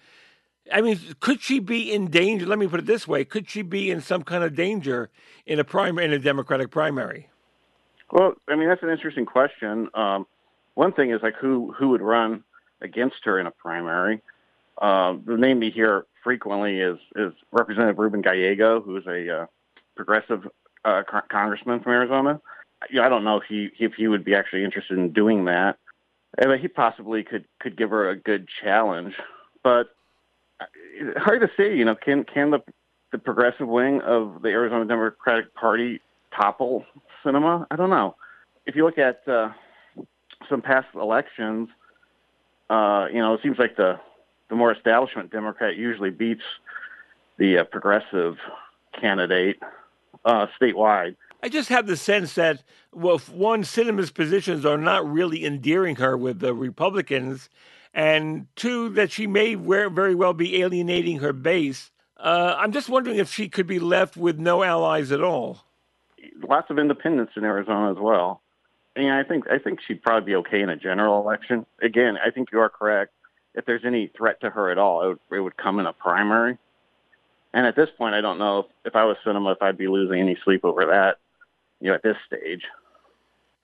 I 0.72 0.82
mean, 0.82 1.00
could 1.18 1.42
she 1.42 1.58
be 1.58 1.92
in 1.92 2.12
danger? 2.12 2.46
Let 2.46 2.60
me 2.60 2.68
put 2.68 2.78
it 2.78 2.86
this 2.86 3.08
way: 3.08 3.24
Could 3.24 3.50
she 3.50 3.62
be 3.62 3.90
in 3.90 4.00
some 4.00 4.22
kind 4.22 4.44
of 4.44 4.54
danger 4.54 5.10
in 5.46 5.58
a 5.58 5.64
primary, 5.64 6.06
in 6.06 6.12
a 6.12 6.20
Democratic 6.20 6.70
primary? 6.70 7.28
Well, 8.12 8.34
I 8.46 8.54
mean, 8.54 8.68
that's 8.68 8.84
an 8.84 8.88
interesting 8.88 9.26
question. 9.26 9.88
Um, 9.94 10.28
one 10.74 10.92
thing 10.92 11.10
is 11.10 11.20
like 11.24 11.34
who 11.40 11.74
who 11.76 11.88
would 11.88 12.00
run 12.00 12.44
against 12.80 13.16
her 13.24 13.40
in 13.40 13.48
a 13.48 13.50
primary. 13.50 14.22
Uh, 14.80 15.16
the 15.26 15.36
name 15.36 15.58
we 15.58 15.70
hear 15.70 16.06
frequently 16.22 16.78
is 16.78 17.00
is 17.16 17.32
Representative 17.50 17.98
Ruben 17.98 18.22
Gallego, 18.22 18.80
who 18.80 18.96
is 18.96 19.06
a 19.08 19.40
uh, 19.40 19.46
progressive 19.96 20.46
uh, 20.84 21.02
co- 21.02 21.22
congressman 21.28 21.80
from 21.80 21.90
Arizona. 21.90 22.40
You 22.90 23.00
know, 23.00 23.06
I 23.06 23.08
don't 23.08 23.24
know 23.24 23.36
if 23.36 23.44
he 23.48 23.70
if 23.78 23.94
he 23.94 24.08
would 24.08 24.24
be 24.24 24.34
actually 24.34 24.64
interested 24.64 24.98
in 24.98 25.12
doing 25.12 25.44
that. 25.46 25.78
I 26.40 26.46
mean, 26.46 26.58
he 26.58 26.68
possibly 26.68 27.22
could 27.22 27.44
could 27.60 27.76
give 27.76 27.90
her 27.90 28.08
a 28.10 28.16
good 28.16 28.48
challenge, 28.62 29.14
but 29.62 29.94
uh, 30.60 30.66
hard 31.16 31.40
to 31.42 31.50
say. 31.56 31.76
You 31.76 31.84
know, 31.84 31.94
can 31.94 32.24
can 32.24 32.50
the 32.50 32.60
the 33.12 33.18
progressive 33.18 33.68
wing 33.68 34.00
of 34.02 34.42
the 34.42 34.48
Arizona 34.48 34.84
Democratic 34.84 35.54
Party 35.54 36.00
topple 36.36 36.84
Sinema? 37.24 37.66
I 37.70 37.76
don't 37.76 37.90
know. 37.90 38.16
If 38.66 38.74
you 38.74 38.84
look 38.84 38.98
at 38.98 39.26
uh, 39.28 39.50
some 40.48 40.62
past 40.62 40.88
elections, 40.94 41.68
uh, 42.70 43.06
you 43.12 43.18
know, 43.18 43.34
it 43.34 43.40
seems 43.42 43.58
like 43.58 43.76
the 43.76 44.00
the 44.48 44.56
more 44.56 44.72
establishment 44.72 45.30
Democrat 45.30 45.76
usually 45.76 46.10
beats 46.10 46.42
the 47.38 47.58
uh, 47.58 47.64
progressive 47.64 48.36
candidate 49.00 49.58
uh, 50.24 50.46
statewide. 50.60 51.16
I 51.44 51.48
just 51.50 51.68
have 51.68 51.86
the 51.86 51.98
sense 51.98 52.36
that, 52.36 52.62
well, 52.90 53.18
one, 53.18 53.64
Sinema's 53.64 54.10
positions 54.10 54.64
are 54.64 54.78
not 54.78 55.06
really 55.06 55.44
endearing 55.44 55.96
her 55.96 56.16
with 56.16 56.40
the 56.40 56.54
Republicans, 56.54 57.50
and 57.92 58.46
two, 58.56 58.88
that 58.94 59.12
she 59.12 59.26
may 59.26 59.54
very 59.54 60.14
well 60.14 60.32
be 60.32 60.62
alienating 60.62 61.18
her 61.18 61.34
base. 61.34 61.90
Uh, 62.16 62.56
I'm 62.58 62.72
just 62.72 62.88
wondering 62.88 63.18
if 63.18 63.30
she 63.30 63.50
could 63.50 63.66
be 63.66 63.78
left 63.78 64.16
with 64.16 64.38
no 64.38 64.62
allies 64.62 65.12
at 65.12 65.20
all. 65.20 65.66
Lots 66.48 66.70
of 66.70 66.78
independents 66.78 67.34
in 67.36 67.44
Arizona 67.44 67.90
as 67.90 67.98
well. 68.00 68.40
And 68.96 69.12
I 69.12 69.22
think 69.22 69.44
I 69.50 69.58
think 69.58 69.80
she'd 69.86 70.02
probably 70.02 70.24
be 70.24 70.36
okay 70.36 70.62
in 70.62 70.70
a 70.70 70.76
general 70.76 71.20
election. 71.20 71.66
Again, 71.82 72.16
I 72.24 72.30
think 72.30 72.52
you 72.52 72.60
are 72.60 72.70
correct. 72.70 73.12
If 73.54 73.66
there's 73.66 73.84
any 73.84 74.10
threat 74.16 74.40
to 74.40 74.48
her 74.48 74.70
at 74.70 74.78
all, 74.78 75.02
it 75.02 75.08
would, 75.08 75.36
it 75.36 75.40
would 75.40 75.58
come 75.58 75.78
in 75.78 75.84
a 75.84 75.92
primary. 75.92 76.56
And 77.52 77.66
at 77.66 77.76
this 77.76 77.90
point, 77.98 78.14
I 78.14 78.22
don't 78.22 78.38
know 78.38 78.60
if, 78.60 78.66
if 78.86 78.96
I 78.96 79.04
was 79.04 79.18
Cinema, 79.22 79.52
if 79.52 79.60
I'd 79.60 79.76
be 79.76 79.88
losing 79.88 80.20
any 80.20 80.38
sleep 80.42 80.64
over 80.64 80.86
that. 80.86 81.18
You 81.80 81.88
know, 81.88 81.94
at 81.94 82.02
this 82.02 82.16
stage. 82.26 82.62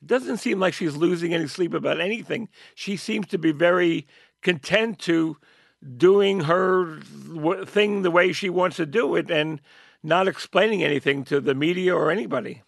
It 0.02 0.06
doesn't 0.06 0.38
seem 0.38 0.60
like 0.60 0.74
she's 0.74 0.96
losing 0.96 1.34
any 1.34 1.46
sleep 1.46 1.74
about 1.74 2.00
anything. 2.00 2.48
She 2.74 2.96
seems 2.96 3.26
to 3.28 3.38
be 3.38 3.52
very 3.52 4.06
content 4.42 4.98
to 5.00 5.36
doing 5.96 6.40
her 6.40 7.00
thing 7.64 8.02
the 8.02 8.10
way 8.10 8.32
she 8.32 8.50
wants 8.50 8.76
to 8.76 8.86
do 8.86 9.14
it 9.14 9.30
and 9.30 9.60
not 10.02 10.28
explaining 10.28 10.82
anything 10.82 11.24
to 11.24 11.40
the 11.40 11.54
media 11.54 11.94
or 11.94 12.10
anybody. 12.10 12.62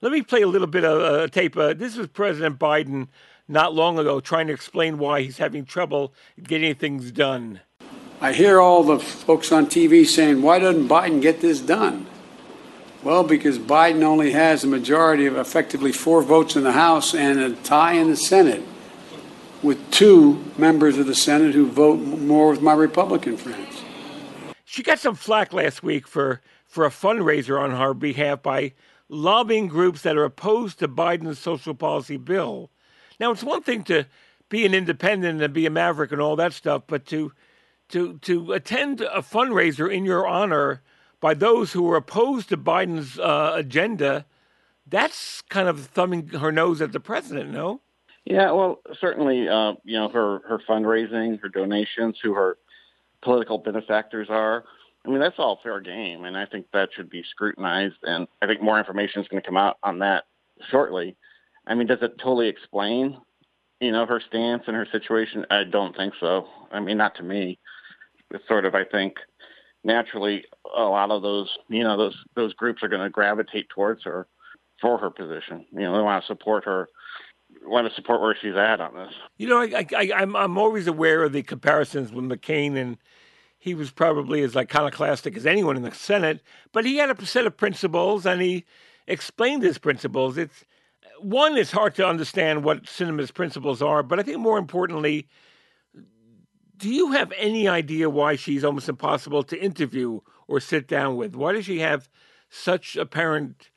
Let 0.00 0.12
me 0.12 0.22
play 0.22 0.42
a 0.42 0.46
little 0.46 0.68
bit 0.68 0.84
of 0.84 1.00
a 1.00 1.24
uh, 1.24 1.26
tape. 1.28 1.56
Uh, 1.56 1.74
this 1.74 1.96
was 1.96 2.06
President 2.08 2.58
Biden 2.58 3.08
not 3.48 3.74
long 3.74 3.98
ago 3.98 4.20
trying 4.20 4.46
to 4.46 4.52
explain 4.52 4.98
why 4.98 5.22
he's 5.22 5.38
having 5.38 5.64
trouble 5.64 6.14
getting 6.42 6.74
things 6.74 7.10
done. 7.10 7.60
I 8.20 8.32
hear 8.32 8.60
all 8.60 8.84
the 8.84 8.98
folks 8.98 9.50
on 9.50 9.66
TV 9.66 10.06
saying, 10.06 10.42
why 10.42 10.58
doesn't 10.58 10.88
Biden 10.88 11.20
get 11.22 11.40
this 11.40 11.60
done? 11.60 12.06
Well, 13.08 13.24
because 13.24 13.58
Biden 13.58 14.02
only 14.02 14.32
has 14.32 14.64
a 14.64 14.66
majority 14.66 15.24
of 15.24 15.38
effectively 15.38 15.92
four 15.92 16.20
votes 16.20 16.56
in 16.56 16.62
the 16.62 16.72
House 16.72 17.14
and 17.14 17.38
a 17.38 17.54
tie 17.54 17.94
in 17.94 18.10
the 18.10 18.16
Senate, 18.16 18.62
with 19.62 19.90
two 19.90 20.44
members 20.58 20.98
of 20.98 21.06
the 21.06 21.14
Senate 21.14 21.54
who 21.54 21.70
vote 21.70 22.00
more 22.00 22.50
with 22.50 22.60
my 22.60 22.74
Republican 22.74 23.38
friends. 23.38 23.82
She 24.66 24.82
got 24.82 24.98
some 24.98 25.14
flack 25.14 25.54
last 25.54 25.82
week 25.82 26.06
for, 26.06 26.42
for 26.66 26.84
a 26.84 26.90
fundraiser 26.90 27.58
on 27.58 27.70
her 27.70 27.94
behalf 27.94 28.42
by 28.42 28.74
lobbying 29.08 29.68
groups 29.68 30.02
that 30.02 30.18
are 30.18 30.24
opposed 30.24 30.78
to 30.80 30.86
Biden's 30.86 31.38
social 31.38 31.72
policy 31.72 32.18
bill. 32.18 32.70
Now, 33.18 33.30
it's 33.30 33.42
one 33.42 33.62
thing 33.62 33.84
to 33.84 34.04
be 34.50 34.66
an 34.66 34.74
independent 34.74 35.40
and 35.40 35.54
be 35.54 35.64
a 35.64 35.70
maverick 35.70 36.12
and 36.12 36.20
all 36.20 36.36
that 36.36 36.52
stuff, 36.52 36.82
but 36.86 37.06
to 37.06 37.32
to 37.88 38.18
to 38.18 38.52
attend 38.52 39.00
a 39.00 39.22
fundraiser 39.22 39.90
in 39.90 40.04
your 40.04 40.26
honor 40.26 40.82
by 41.20 41.34
those 41.34 41.72
who 41.72 41.90
are 41.90 41.96
opposed 41.96 42.48
to 42.50 42.56
Biden's 42.56 43.18
uh, 43.18 43.52
agenda, 43.54 44.24
that's 44.86 45.42
kind 45.42 45.68
of 45.68 45.86
thumbing 45.86 46.28
her 46.28 46.52
nose 46.52 46.80
at 46.80 46.92
the 46.92 47.00
president, 47.00 47.50
no? 47.50 47.80
Yeah, 48.24 48.52
well, 48.52 48.80
certainly, 49.00 49.48
uh, 49.48 49.72
you 49.84 49.98
know, 49.98 50.08
her 50.10 50.40
her 50.46 50.60
fundraising, 50.68 51.40
her 51.40 51.48
donations, 51.48 52.18
who 52.22 52.34
her 52.34 52.58
political 53.22 53.58
benefactors 53.58 54.28
are. 54.30 54.64
I 55.06 55.10
mean, 55.10 55.20
that's 55.20 55.38
all 55.38 55.60
fair 55.62 55.80
game, 55.80 56.24
and 56.24 56.36
I 56.36 56.44
think 56.44 56.66
that 56.72 56.90
should 56.94 57.08
be 57.08 57.24
scrutinized. 57.30 57.96
And 58.02 58.28
I 58.42 58.46
think 58.46 58.60
more 58.60 58.78
information 58.78 59.22
is 59.22 59.28
going 59.28 59.42
to 59.42 59.46
come 59.46 59.56
out 59.56 59.78
on 59.82 60.00
that 60.00 60.24
shortly. 60.70 61.16
I 61.66 61.74
mean, 61.74 61.86
does 61.86 62.02
it 62.02 62.18
totally 62.18 62.48
explain, 62.48 63.16
you 63.80 63.92
know, 63.92 64.04
her 64.06 64.20
stance 64.20 64.64
and 64.66 64.76
her 64.76 64.86
situation? 64.90 65.46
I 65.50 65.64
don't 65.64 65.96
think 65.96 66.14
so. 66.20 66.46
I 66.70 66.80
mean, 66.80 66.98
not 66.98 67.14
to 67.16 67.22
me. 67.22 67.58
It's 68.30 68.46
sort 68.46 68.66
of, 68.66 68.74
I 68.74 68.84
think, 68.84 69.14
naturally 69.88 70.44
a 70.76 70.84
lot 70.84 71.10
of 71.10 71.22
those, 71.22 71.48
you 71.68 71.82
know, 71.82 71.96
those 71.96 72.16
those 72.36 72.54
groups 72.54 72.82
are 72.84 72.88
going 72.88 73.02
to 73.02 73.10
gravitate 73.10 73.68
towards 73.70 74.04
her 74.04 74.28
for 74.80 74.98
her 74.98 75.10
position. 75.10 75.64
You 75.72 75.80
know, 75.80 75.96
they 75.96 76.02
want 76.02 76.22
to 76.22 76.26
support 76.28 76.64
her 76.66 76.88
want 77.64 77.88
to 77.88 77.94
support 77.94 78.20
where 78.20 78.36
she's 78.40 78.54
at 78.54 78.80
on 78.80 78.94
this. 78.94 79.12
You 79.38 79.48
know, 79.48 79.60
I, 79.60 79.86
I, 79.96 80.12
I'm 80.14 80.36
I'm 80.36 80.58
always 80.58 80.86
aware 80.86 81.24
of 81.24 81.32
the 81.32 81.42
comparisons 81.42 82.12
with 82.12 82.24
McCain, 82.24 82.76
and 82.76 82.98
he 83.58 83.74
was 83.74 83.90
probably 83.90 84.42
as 84.42 84.56
iconoclastic 84.56 85.36
as 85.36 85.46
anyone 85.46 85.76
in 85.76 85.82
the 85.82 85.92
Senate. 85.92 86.40
But 86.72 86.84
he 86.84 86.98
had 86.98 87.10
a 87.10 87.26
set 87.26 87.46
of 87.46 87.56
principles, 87.56 88.26
and 88.26 88.40
he 88.40 88.64
explained 89.08 89.62
his 89.62 89.78
principles. 89.78 90.38
It's 90.38 90.64
one, 91.20 91.56
it's 91.56 91.72
hard 91.72 91.94
to 91.96 92.06
understand 92.06 92.62
what 92.62 92.84
Sinema's 92.84 93.32
principles 93.32 93.82
are, 93.82 94.02
but 94.04 94.20
I 94.20 94.22
think 94.22 94.38
more 94.38 94.58
importantly, 94.58 95.26
do 96.78 96.88
you 96.88 97.12
have 97.12 97.32
any 97.36 97.68
idea 97.68 98.08
why 98.08 98.36
she's 98.36 98.64
almost 98.64 98.88
impossible 98.88 99.42
to 99.44 99.60
interview 99.60 100.20
or 100.46 100.60
sit 100.60 100.86
down 100.86 101.16
with? 101.16 101.34
Why 101.34 101.52
does 101.52 101.66
she 101.66 101.80
have 101.80 102.08
such 102.48 102.96
apparent 102.96 103.70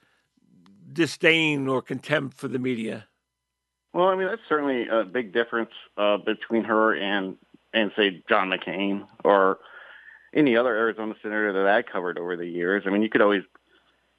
disdain 0.94 1.68
or 1.68 1.82
contempt 1.82 2.38
for 2.38 2.48
the 2.48 2.60
media? 2.60 3.08
Well, 3.94 4.08
I 4.08 4.16
mean 4.16 4.28
that's 4.28 4.42
certainly 4.48 4.88
a 4.88 5.04
big 5.04 5.34
difference 5.34 5.72
uh, 5.98 6.18
between 6.18 6.64
her 6.64 6.96
and 6.96 7.38
and 7.74 7.92
say 7.98 8.24
John 8.30 8.50
McCain 8.50 9.06
or 9.24 9.60
any 10.34 10.56
other 10.56 10.76
Arizona 10.76 11.14
senator 11.22 11.52
that 11.54 11.68
I 11.68 11.82
covered 11.82 12.18
over 12.18 12.38
the 12.38 12.48
years. 12.48 12.84
I 12.86 12.90
mean, 12.90 13.02
you 13.02 13.10
could 13.10 13.22
always 13.22 13.44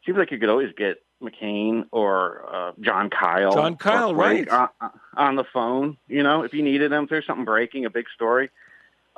seems 0.04 0.18
like 0.18 0.30
you 0.30 0.38
could 0.38 0.50
always 0.50 0.72
get 0.76 0.96
McCain 1.22 1.84
or 1.92 2.44
uh, 2.52 2.72
Jon 2.80 3.08
Kyl. 3.08 3.52
Jon 3.52 3.76
Kyl, 3.76 4.14
right? 4.14 4.48
On, 4.48 4.68
on, 5.16 5.36
the 5.36 5.44
phone, 5.52 5.96
you 6.08 6.22
know, 6.22 6.42
if 6.42 6.52
you 6.52 6.62
needed 6.62 6.90
them, 6.90 7.04
if 7.04 7.10
there's 7.10 7.26
something 7.26 7.44
breaking, 7.44 7.84
a 7.84 7.90
big 7.90 8.06
story, 8.14 8.50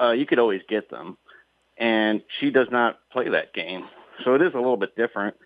uh, 0.00 0.12
you 0.12 0.26
could 0.26 0.38
always 0.38 0.62
get 0.68 0.90
them. 0.90 1.16
And 1.76 2.22
she 2.40 2.50
does 2.50 2.68
not 2.70 2.98
play 3.10 3.28
that 3.28 3.52
game, 3.52 3.84
so 4.24 4.34
it 4.34 4.42
is 4.42 4.54
a 4.54 4.58
little 4.58 4.76
bit 4.76 4.94
different. 4.96 5.36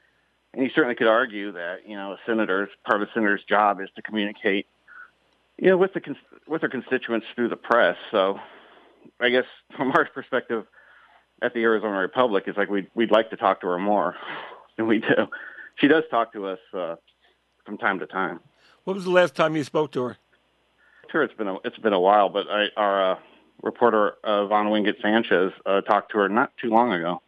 And 0.53 0.63
you 0.63 0.71
certainly 0.75 0.95
could 0.95 1.07
argue 1.07 1.53
that 1.53 1.89
you 1.89 1.97
know 1.97 2.13
a 2.13 2.19
senator's 2.27 2.69
part 2.85 3.01
of 3.01 3.09
a 3.09 3.13
senator's 3.13 3.43
job 3.49 3.81
is 3.81 3.89
to 3.97 4.03
communicate, 4.03 4.67
you 5.57 5.71
know, 5.71 5.79
with 5.79 5.95
the 5.95 6.03
with 6.47 6.61
their 6.61 6.69
constituents 6.69 7.27
through 7.35 7.49
the 7.49 7.57
press. 7.57 7.97
So, 8.11 8.39
I 9.21 9.31
guess 9.31 9.47
from 9.77 9.93
our 9.93 10.05
perspective 10.07 10.67
at 11.41 11.55
the 11.55 11.63
Arizona 11.63 11.99
Republic, 11.99 12.45
it's 12.47 12.59
like 12.59 12.69
we'd 12.69 12.91
we'd 12.95 13.11
like 13.11 13.31
to 13.31 13.37
talk 13.37 13.63
to 13.63 13.67
her 13.69 13.79
more 13.79 14.15
than 14.77 14.87
we 14.87 14.99
do. 14.99 15.29
She 15.77 15.89
does 15.89 16.05
talk 16.11 16.33
to 16.35 16.47
us 16.47 16.59
uh, 16.75 16.97
from 17.65 17.79
time 17.79 18.01
to 18.01 18.07
time. 18.07 18.41
What 18.85 18.95
was 18.95 19.05
the 19.05 19.11
last 19.11 19.35
time 19.35 19.57
you 19.57 19.65
spoke 19.65 19.93
to 19.93 20.03
her? 20.03 20.17
Sure, 21.11 21.23
it's 21.23 21.35
been 21.35 21.49
a 21.49 21.57
it's 21.65 21.79
been 21.79 21.93
a 21.93 22.01
while, 22.01 22.29
but 22.29 22.47
I, 22.51 22.67
our 22.77 23.13
uh, 23.13 23.19
reporter 23.63 24.15
uh, 24.25 24.45
Yvonne 24.45 24.67
Wingett 24.67 25.01
Sanchez 25.03 25.53
uh, 25.67 25.81
talked 25.83 26.13
to 26.13 26.19
her 26.19 26.29
not 26.29 26.53
too 26.57 26.71
long 26.71 26.93
ago. 26.93 27.21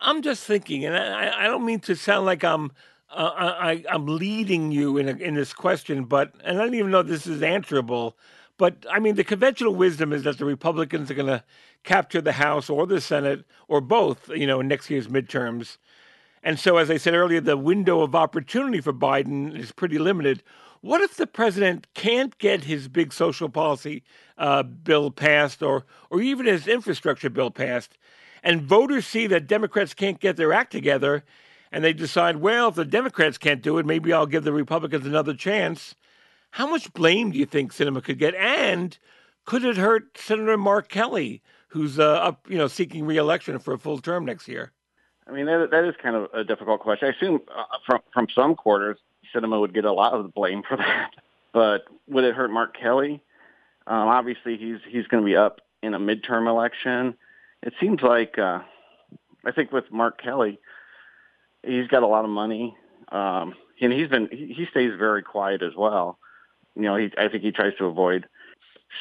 I'm 0.00 0.22
just 0.22 0.44
thinking, 0.44 0.84
and 0.84 0.96
I, 0.96 1.44
I 1.44 1.46
don't 1.46 1.64
mean 1.64 1.80
to 1.80 1.94
sound 1.94 2.26
like 2.26 2.42
I'm 2.42 2.72
uh, 3.14 3.54
I, 3.58 3.84
am 3.88 4.06
leading 4.06 4.72
you 4.72 4.96
in 4.96 5.08
a, 5.08 5.12
in 5.12 5.34
this 5.34 5.52
question, 5.52 6.04
but 6.04 6.32
and 6.44 6.58
I 6.58 6.64
don't 6.64 6.74
even 6.74 6.90
know 6.90 7.02
this 7.02 7.26
is 7.26 7.42
answerable. 7.42 8.16
But 8.56 8.86
I 8.90 8.98
mean, 9.00 9.16
the 9.16 9.24
conventional 9.24 9.74
wisdom 9.74 10.12
is 10.12 10.24
that 10.24 10.38
the 10.38 10.44
Republicans 10.44 11.10
are 11.10 11.14
going 11.14 11.26
to 11.26 11.44
capture 11.84 12.20
the 12.20 12.32
House 12.32 12.70
or 12.70 12.86
the 12.86 13.00
Senate 13.00 13.44
or 13.68 13.80
both, 13.80 14.28
you 14.30 14.46
know, 14.46 14.60
in 14.60 14.68
next 14.68 14.88
year's 14.88 15.08
midterms. 15.08 15.78
And 16.42 16.58
so, 16.58 16.76
as 16.76 16.90
I 16.90 16.96
said 16.96 17.14
earlier, 17.14 17.40
the 17.40 17.56
window 17.56 18.02
of 18.02 18.14
opportunity 18.14 18.80
for 18.80 18.92
Biden 18.92 19.56
is 19.56 19.70
pretty 19.70 19.98
limited. 19.98 20.42
What 20.80 21.00
if 21.00 21.16
the 21.16 21.28
president 21.28 21.86
can't 21.94 22.36
get 22.38 22.64
his 22.64 22.88
big 22.88 23.12
social 23.12 23.48
policy 23.48 24.02
uh, 24.36 24.64
bill 24.64 25.12
passed 25.12 25.62
or, 25.62 25.86
or 26.10 26.20
even 26.20 26.46
his 26.46 26.66
infrastructure 26.66 27.30
bill 27.30 27.52
passed, 27.52 27.96
and 28.42 28.62
voters 28.62 29.06
see 29.06 29.28
that 29.28 29.46
Democrats 29.46 29.94
can't 29.94 30.18
get 30.18 30.36
their 30.36 30.52
act 30.52 30.72
together, 30.72 31.24
and 31.70 31.84
they 31.84 31.92
decide, 31.92 32.36
well, 32.38 32.68
if 32.68 32.74
the 32.74 32.84
Democrats 32.84 33.38
can't 33.38 33.62
do 33.62 33.78
it, 33.78 33.86
maybe 33.86 34.12
I'll 34.12 34.26
give 34.26 34.42
the 34.42 34.52
Republicans 34.52 35.06
another 35.06 35.34
chance? 35.34 35.94
How 36.50 36.66
much 36.66 36.92
blame 36.92 37.30
do 37.30 37.38
you 37.38 37.46
think 37.46 37.72
Sinema 37.72 38.02
could 38.02 38.18
get? 38.18 38.34
And 38.34 38.98
could 39.44 39.64
it 39.64 39.76
hurt 39.76 40.18
Senator 40.18 40.58
Mark 40.58 40.88
Kelly, 40.88 41.40
who's 41.68 42.00
uh, 42.00 42.14
up, 42.14 42.46
you 42.50 42.58
know, 42.58 42.66
seeking 42.66 43.06
reelection 43.06 43.60
for 43.60 43.72
a 43.72 43.78
full 43.78 43.98
term 43.98 44.24
next 44.24 44.48
year? 44.48 44.72
I 45.32 45.34
mean, 45.34 45.46
that, 45.46 45.70
that 45.70 45.84
is 45.84 45.94
kind 46.02 46.14
of 46.14 46.28
a 46.34 46.44
difficult 46.44 46.80
question. 46.80 47.08
I 47.08 47.16
assume 47.16 47.40
uh, 47.56 47.64
from 47.86 48.00
from 48.12 48.26
some 48.34 48.54
quarters, 48.54 48.98
Sinema 49.34 49.58
would 49.58 49.72
get 49.72 49.86
a 49.86 49.92
lot 49.92 50.12
of 50.12 50.24
the 50.24 50.28
blame 50.28 50.62
for 50.62 50.76
that. 50.78 51.10
But 51.52 51.84
would 52.06 52.24
it 52.24 52.34
hurt 52.34 52.50
Mark 52.50 52.76
Kelly? 52.78 53.22
Um, 53.86 54.08
obviously, 54.08 54.58
he's 54.58 54.78
he's 54.86 55.06
going 55.06 55.22
to 55.22 55.26
be 55.26 55.36
up 55.36 55.60
in 55.82 55.94
a 55.94 55.98
midterm 55.98 56.48
election. 56.48 57.14
It 57.62 57.72
seems 57.80 58.02
like 58.02 58.38
uh, 58.38 58.60
I 59.44 59.52
think 59.52 59.72
with 59.72 59.90
Mark 59.90 60.20
Kelly, 60.22 60.60
he's 61.62 61.88
got 61.88 62.02
a 62.02 62.06
lot 62.06 62.24
of 62.24 62.30
money, 62.30 62.76
um, 63.10 63.54
and 63.80 63.92
he's 63.92 64.08
been 64.08 64.28
he, 64.30 64.52
he 64.52 64.66
stays 64.70 64.92
very 64.98 65.22
quiet 65.22 65.62
as 65.62 65.72
well. 65.74 66.18
You 66.74 66.82
know, 66.82 66.96
he 66.96 67.10
I 67.16 67.28
think 67.28 67.42
he 67.42 67.52
tries 67.52 67.74
to 67.78 67.86
avoid 67.86 68.26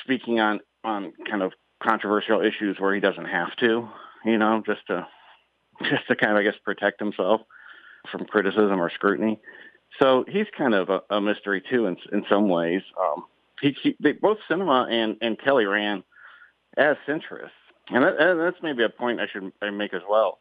speaking 0.02 0.40
on 0.40 0.62
on 0.86 1.12
kind 1.30 1.42
of 1.42 1.52
controversial 1.84 2.42
issues 2.42 2.80
where 2.80 2.96
he 2.96 3.02
doesn't 3.02 3.26
have 3.26 3.54
to. 3.58 3.90
You 4.24 4.38
know, 4.38 4.64
just 4.66 4.88
to 4.88 5.08
just 5.90 6.08
to 6.08 6.16
kind 6.16 6.34
of 6.34 6.38
I 6.38 6.44
guess 6.44 6.56
protect 6.64 7.00
himself 7.00 7.42
from 8.12 8.26
criticism 8.26 8.80
or 8.82 8.90
scrutiny. 8.90 9.40
So 10.02 10.26
he's 10.28 10.48
kind 10.58 10.74
of 10.74 10.90
a, 10.90 11.02
a 11.10 11.22
mystery 11.22 11.62
too 11.70 11.86
in 11.86 11.98
in 12.12 12.26
some 12.30 12.50
ways. 12.50 12.82
Um, 13.00 13.26
he, 13.62 13.76
he 13.82 13.96
they, 14.00 14.14
both 14.14 14.38
Sinema 14.50 14.92
and 14.92 15.18
and 15.22 15.40
Kelly 15.40 15.66
ran 15.66 16.04
as 16.78 16.96
centrists, 17.08 17.50
and, 17.90 18.04
that, 18.04 18.18
and 18.20 18.40
that's 18.40 18.58
maybe 18.64 18.84
a 18.84 18.90
point 18.90 19.20
I 19.20 19.28
should 19.28 19.52
make 19.74 19.94
as 19.94 20.02
well. 20.10 20.40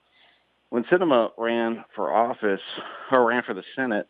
When 0.71 0.85
Sinema 0.85 1.31
ran 1.37 1.85
for 1.95 2.13
office 2.13 2.61
or 3.11 3.27
ran 3.27 3.43
for 3.43 3.55
the 3.55 3.65
Senate 3.75 4.07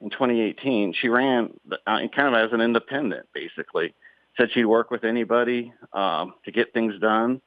in 0.00 0.10
2018, 0.10 0.94
she 0.98 1.08
ran 1.08 1.52
uh, 1.86 1.98
kind 2.14 2.34
of 2.34 2.34
as 2.34 2.52
an 2.52 2.60
independent, 2.60 3.26
basically. 3.34 3.94
Said 4.36 4.50
she'd 4.52 4.64
work 4.64 4.90
with 4.90 5.04
anybody 5.04 5.72
um, 5.92 6.34
to 6.44 6.52
get 6.52 6.72
things 6.72 6.94
done, 7.00 7.42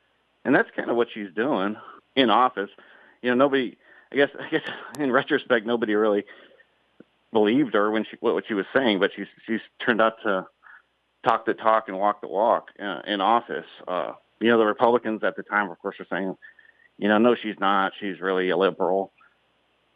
and 0.45 0.53
that's 0.53 0.69
kind 0.75 0.89
of 0.89 0.97
what 0.97 1.07
she's 1.13 1.33
doing 1.33 1.75
in 2.15 2.29
office. 2.29 2.69
You 3.21 3.31
know, 3.31 3.35
nobody. 3.35 3.77
I 4.11 4.15
guess. 4.15 4.29
I 4.39 4.49
guess 4.49 4.63
in 4.99 5.11
retrospect, 5.11 5.65
nobody 5.65 5.95
really 5.95 6.25
believed 7.31 7.73
her 7.73 7.91
when 7.91 8.05
she 8.05 8.17
what 8.19 8.45
she 8.47 8.53
was 8.53 8.65
saying, 8.75 8.99
but 8.99 9.11
she's 9.15 9.27
she's 9.45 9.61
turned 9.83 10.01
out 10.01 10.21
to 10.23 10.45
talk 11.23 11.45
the 11.45 11.53
talk 11.53 11.87
and 11.87 11.99
walk 11.99 12.21
the 12.21 12.27
walk 12.27 12.69
uh, 12.81 13.01
in 13.05 13.21
office. 13.21 13.65
Uh, 13.87 14.13
you 14.39 14.49
know, 14.49 14.57
the 14.57 14.65
Republicans 14.65 15.23
at 15.23 15.35
the 15.35 15.43
time, 15.43 15.69
of 15.69 15.79
course, 15.79 15.95
were 15.99 16.07
saying, 16.09 16.35
you 16.97 17.07
know, 17.07 17.17
no, 17.17 17.35
she's 17.35 17.59
not. 17.59 17.93
She's 17.99 18.19
really 18.19 18.49
a 18.49 18.57
liberal. 18.57 19.11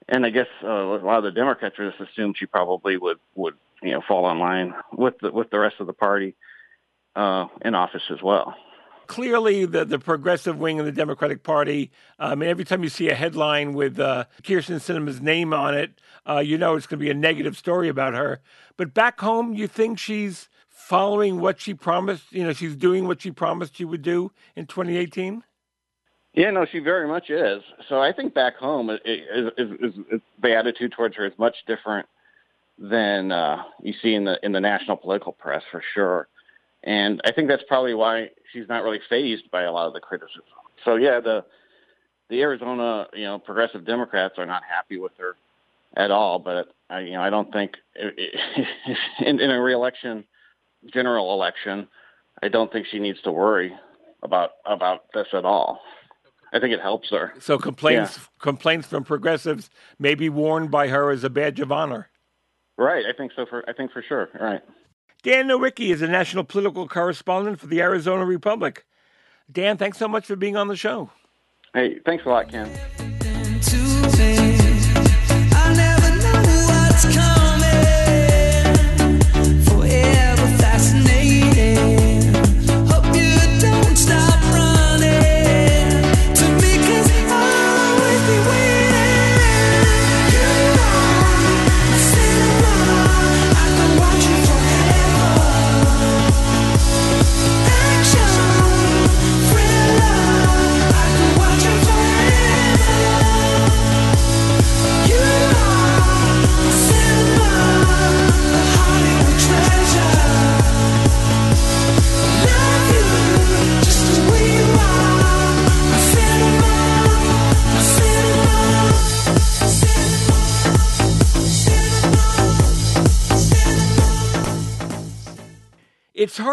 And 0.08 0.26
I 0.26 0.30
guess 0.30 0.48
uh, 0.64 0.68
a 0.68 0.98
lot 0.98 1.18
of 1.18 1.24
the 1.24 1.32
Democrats 1.32 1.76
just 1.78 2.00
assumed 2.00 2.38
she 2.38 2.46
probably 2.46 2.98
would 2.98 3.18
would 3.36 3.56
you 3.82 3.92
know 3.92 4.02
fall 4.08 4.30
in 4.32 4.40
line 4.40 4.74
with 4.92 5.16
the 5.20 5.32
with 5.32 5.50
the 5.50 5.60
rest 5.60 5.78
of 5.80 5.88
the 5.88 5.94
party 5.94 6.36
uh, 7.16 7.48
in 7.64 7.76
office 7.76 8.04
as 8.12 8.22
well. 8.22 8.56
Clearly, 9.08 9.66
the, 9.66 9.86
the 9.86 10.00
progressive 10.00 10.58
wing 10.58 10.80
of 10.80 10.86
the 10.86 10.92
Democratic 10.92 11.44
Party, 11.44 11.92
I 12.20 12.36
mean, 12.36 12.50
every 12.50 12.64
time 12.64 12.84
you 12.84 12.90
see 12.90 13.10
a 13.10 13.16
headline 13.16 13.74
with 13.74 14.00
uh, 14.00 14.26
Kyrsten 14.44 14.76
Sinema's 14.76 15.22
name 15.22 15.54
on 15.54 15.76
it, 15.76 16.00
uh, 16.28 16.40
you 16.40 16.58
know 16.58 16.76
it's 16.76 16.88
going 16.88 17.00
to 17.00 17.04
be 17.06 17.10
a 17.10 17.16
negative 17.16 17.58
story 17.58 17.90
about 17.90 18.14
her. 18.14 18.42
But 18.78 18.94
back 18.94 19.20
home, 19.20 19.54
you 19.54 19.68
think 19.68 20.00
she's 20.00 20.50
following 20.68 21.40
what 21.40 21.60
she 21.60 21.74
promised, 21.74 22.32
you 22.32 22.44
know, 22.44 22.54
she's 22.54 22.76
doing 22.76 23.08
what 23.08 23.22
she 23.22 23.32
promised 23.32 23.76
she 23.76 23.86
would 23.86 24.02
do 24.02 24.32
in 24.56 24.66
2018? 24.68 25.44
Yeah, 26.34 26.52
no, 26.52 26.66
she 26.66 26.80
very 26.80 27.08
much 27.08 27.30
is. 27.30 27.64
So 27.88 28.02
I 28.02 28.12
think 28.12 28.34
back 28.34 28.58
home, 28.58 28.90
is, 28.90 29.00
is, 29.58 29.94
is 30.12 30.22
the 30.42 30.56
attitude 30.56 30.92
towards 30.92 31.16
her 31.16 31.26
is 31.26 31.34
much 31.38 31.56
different 31.66 32.08
than 32.78 33.32
uh, 33.32 33.64
you 33.82 33.94
see 34.02 34.14
in 34.14 34.26
the 34.26 34.38
in 34.44 34.52
the 34.52 34.60
national 34.60 34.98
political 34.98 35.32
press 35.32 35.64
for 35.72 35.82
sure. 35.94 36.28
And 36.86 37.20
I 37.26 37.32
think 37.32 37.48
that's 37.48 37.64
probably 37.68 37.96
why 37.96 38.30
she's 38.54 38.70
not 38.70 38.84
really 38.84 39.00
phased 39.10 39.50
by 39.52 39.64
a 39.64 39.72
lot 39.72 39.88
of 39.88 39.94
the 39.94 40.00
criticism. 40.00 40.44
So 40.84 40.96
yeah, 40.96 41.20
the 41.20 41.44
the 42.30 42.42
Arizona, 42.42 43.08
you 43.14 43.24
know, 43.24 43.40
progressive 43.40 43.86
Democrats 43.86 44.36
are 44.38 44.46
not 44.46 44.64
happy 44.64 44.98
with 44.98 45.12
her 45.18 45.36
at 45.98 46.12
all. 46.12 46.40
But 46.40 46.74
I, 46.90 47.02
you 47.02 47.14
know, 47.14 47.22
I 47.22 47.30
don't 47.30 47.52
think 47.52 47.74
in, 47.96 49.40
in 49.40 49.52
a 49.52 49.62
reelection, 49.62 50.24
general 50.94 51.34
election, 51.34 51.88
I 52.42 52.50
don't 52.50 52.72
think 52.72 52.88
she 52.88 53.00
needs 53.00 53.22
to 53.24 53.32
worry 53.32 53.74
about 54.22 54.52
about 54.66 55.06
this 55.14 55.28
at 55.34 55.46
all. 55.46 55.82
I 56.54 56.60
think 56.60 56.74
it 56.74 56.82
helps 56.82 57.10
her. 57.10 57.34
So 57.40 57.58
complaints 57.58 58.18
yeah. 58.18 58.24
complaints 58.40 58.88
from 58.88 59.04
progressives 59.04 59.70
may 59.98 60.14
be 60.14 60.30
worn 60.30 60.68
by 60.68 60.88
her 60.90 61.10
as 61.10 61.24
a 61.24 61.30
badge 61.30 61.60
of 61.60 61.72
honor. 61.72 62.10
Right, 62.78 63.06
I 63.06 63.16
think 63.16 63.32
so. 63.36 63.46
For 63.50 63.68
I 63.68 63.74
think 63.74 63.92
for 63.92 64.04
sure. 64.08 64.30
Right. 64.40 64.62
Dan 65.26 65.48
Nowicki 65.48 65.90
is 65.90 66.04
a 66.04 66.08
national 66.08 66.44
political 66.44 66.88
correspondent 66.88 67.60
for 67.60 67.66
the 67.66 67.82
Arizona 67.82 68.24
Republic. 68.24 68.86
Dan, 69.52 69.76
thanks 69.76 69.98
so 69.98 70.08
much 70.08 70.28
for 70.28 70.36
being 70.36 70.56
on 70.56 70.68
the 70.68 70.76
show. 70.76 71.10
Hey, 71.74 71.98
thanks 72.06 72.26
a 72.26 72.30
lot, 72.30 72.52
Ken. 72.52 72.70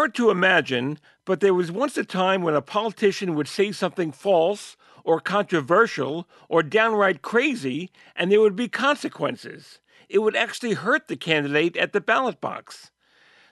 Hard 0.03 0.13
to 0.13 0.29
imagine, 0.29 0.99
but 1.23 1.39
there 1.39 1.53
was 1.53 1.71
once 1.71 1.95
a 1.95 2.03
time 2.03 2.41
when 2.41 2.55
a 2.55 2.61
politician 2.61 3.35
would 3.35 3.47
say 3.47 3.71
something 3.71 4.11
false 4.11 4.75
or 5.05 5.21
controversial 5.21 6.27
or 6.49 6.61
downright 6.61 7.21
crazy, 7.21 7.89
and 8.13 8.29
there 8.29 8.41
would 8.41 8.53
be 8.57 8.67
consequences. 8.67 9.79
It 10.09 10.19
would 10.19 10.35
actually 10.35 10.73
hurt 10.73 11.07
the 11.07 11.15
candidate 11.15 11.77
at 11.77 11.93
the 11.93 12.01
ballot 12.01 12.41
box. 12.41 12.91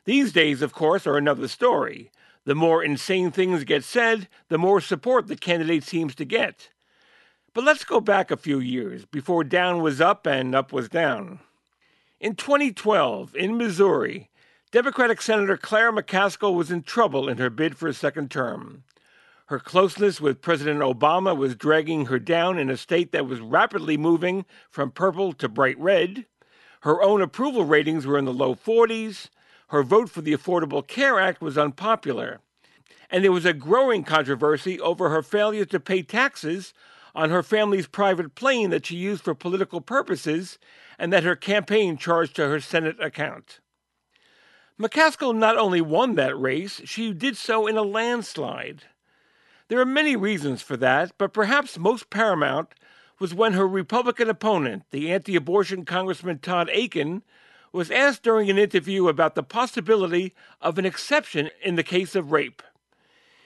These 0.04 0.34
days, 0.34 0.62
of 0.62 0.74
course, 0.74 1.08
are 1.08 1.16
another 1.16 1.48
story. 1.48 2.12
The 2.44 2.54
more 2.54 2.84
insane 2.84 3.32
things 3.32 3.64
get 3.64 3.86
said, 3.86 4.28
the 4.50 4.58
more 4.58 4.82
support 4.82 5.28
the 5.28 5.38
candidate 5.38 5.86
seems 5.86 6.16
to 6.16 6.26
get. 6.26 6.68
But 7.54 7.64
let's 7.64 7.86
go 7.86 8.02
back 8.02 8.30
a 8.30 8.36
few 8.36 8.60
years 8.60 9.06
before 9.06 9.46
down 9.46 9.82
was 9.82 10.02
up 10.02 10.28
and 10.28 10.54
up 10.54 10.74
was 10.74 10.90
down. 10.90 11.40
In 12.20 12.36
2012, 12.36 13.38
in 13.38 13.58
Missouri, 13.58 14.30
Democratic 14.72 15.22
Senator 15.22 15.58
Claire 15.58 15.92
McCaskill 15.92 16.56
was 16.56 16.72
in 16.72 16.82
trouble 16.82 17.28
in 17.28 17.38
her 17.40 17.50
bid 17.50 17.78
for 17.78 17.90
a 17.90 17.94
second 17.94 18.32
term. 18.32 18.86
Her 19.48 19.60
closeness 19.60 20.22
with 20.22 20.42
President 20.42 20.80
Obama 20.80 21.36
was 21.36 21.58
dragging 21.58 22.06
her 22.06 22.20
down 22.20 22.58
in 22.58 22.70
a 22.70 22.78
state 22.78 23.12
that 23.12 23.28
was 23.28 23.42
rapidly 23.42 23.98
moving 23.98 24.46
from 24.70 24.90
purple 24.90 25.34
to 25.34 25.50
bright 25.50 25.78
red. 25.78 26.26
Her 26.84 27.04
own 27.04 27.22
approval 27.22 27.66
ratings 27.66 28.08
were 28.08 28.18
in 28.18 28.24
the 28.24 28.32
low 28.32 28.56
40s. 28.56 29.28
Her 29.68 29.84
vote 29.84 30.10
for 30.10 30.22
the 30.22 30.34
Affordable 30.34 30.88
Care 30.88 31.20
Act 31.20 31.42
was 31.42 31.58
unpopular. 31.58 32.40
And 33.10 33.26
there 33.26 33.32
was 33.34 33.46
a 33.46 33.52
growing 33.52 34.06
controversy 34.06 34.80
over 34.80 35.10
her 35.10 35.22
failure 35.22 35.66
to 35.66 35.82
pay 35.82 36.02
taxes 36.02 36.74
on 37.14 37.30
her 37.30 37.44
family's 37.44 37.88
private 37.88 38.36
plane 38.36 38.70
that 38.70 38.86
she 38.86 38.96
used 38.96 39.26
for 39.26 39.36
political 39.36 39.82
purposes 39.82 40.58
and 40.98 41.12
that 41.12 41.26
her 41.26 41.36
campaign 41.36 41.98
charged 41.98 42.38
to 42.38 42.48
her 42.48 42.62
Senate 42.62 43.04
account. 43.04 43.60
McCaskill 44.80 45.36
not 45.36 45.58
only 45.58 45.82
won 45.82 46.16
that 46.16 46.40
race, 46.40 46.82
she 46.86 47.14
did 47.14 47.38
so 47.38 47.68
in 47.68 47.78
a 47.78 47.84
landslide. 47.84 48.84
There 49.68 49.80
are 49.80 49.86
many 49.86 50.16
reasons 50.16 50.62
for 50.62 50.76
that, 50.78 51.14
but 51.18 51.34
perhaps 51.34 51.78
most 51.78 52.10
paramount 52.10 52.70
was 53.20 53.34
when 53.34 53.54
her 53.54 53.68
Republican 53.68 54.30
opponent, 54.30 54.84
the 54.92 55.12
anti 55.12 55.36
abortion 55.36 55.86
Congressman 55.86 56.40
Todd 56.40 56.70
Akin, 56.70 57.22
was 57.72 57.92
asked 57.92 58.24
during 58.24 58.50
an 58.50 58.58
interview 58.58 59.08
about 59.08 59.36
the 59.36 59.44
possibility 59.44 60.34
of 60.60 60.78
an 60.78 60.86
exception 60.86 61.50
in 61.64 61.76
the 61.76 61.84
case 61.84 62.16
of 62.16 62.32
rape. 62.32 62.62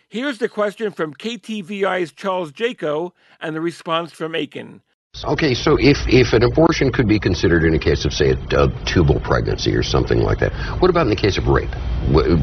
Here's 0.08 0.38
the 0.38 0.50
question 0.50 0.92
from 0.92 1.14
KTVI's 1.14 2.12
Charles 2.12 2.52
Jaco 2.52 3.12
and 3.42 3.56
the 3.56 3.62
response 3.62 4.12
from 4.12 4.34
Akin. 4.34 4.82
Okay, 5.24 5.54
so 5.54 5.78
if, 5.80 5.98
if 6.08 6.34
an 6.34 6.44
abortion 6.44 6.92
could 6.92 7.08
be 7.08 7.20
considered 7.20 7.64
in 7.64 7.74
a 7.74 7.80
case 7.80 8.04
of, 8.04 8.12
say, 8.12 8.32
a, 8.32 8.64
a 8.64 8.86
tubal 8.86 9.20
pregnancy 9.22 9.74
or 9.74 9.82
something 9.82 10.20
like 10.20 10.40
that, 10.40 10.52
what 10.82 10.90
about 10.90 11.04
in 11.04 11.10
the 11.10 11.16
case 11.16 11.38
of 11.38 11.48
rape? 11.48 11.70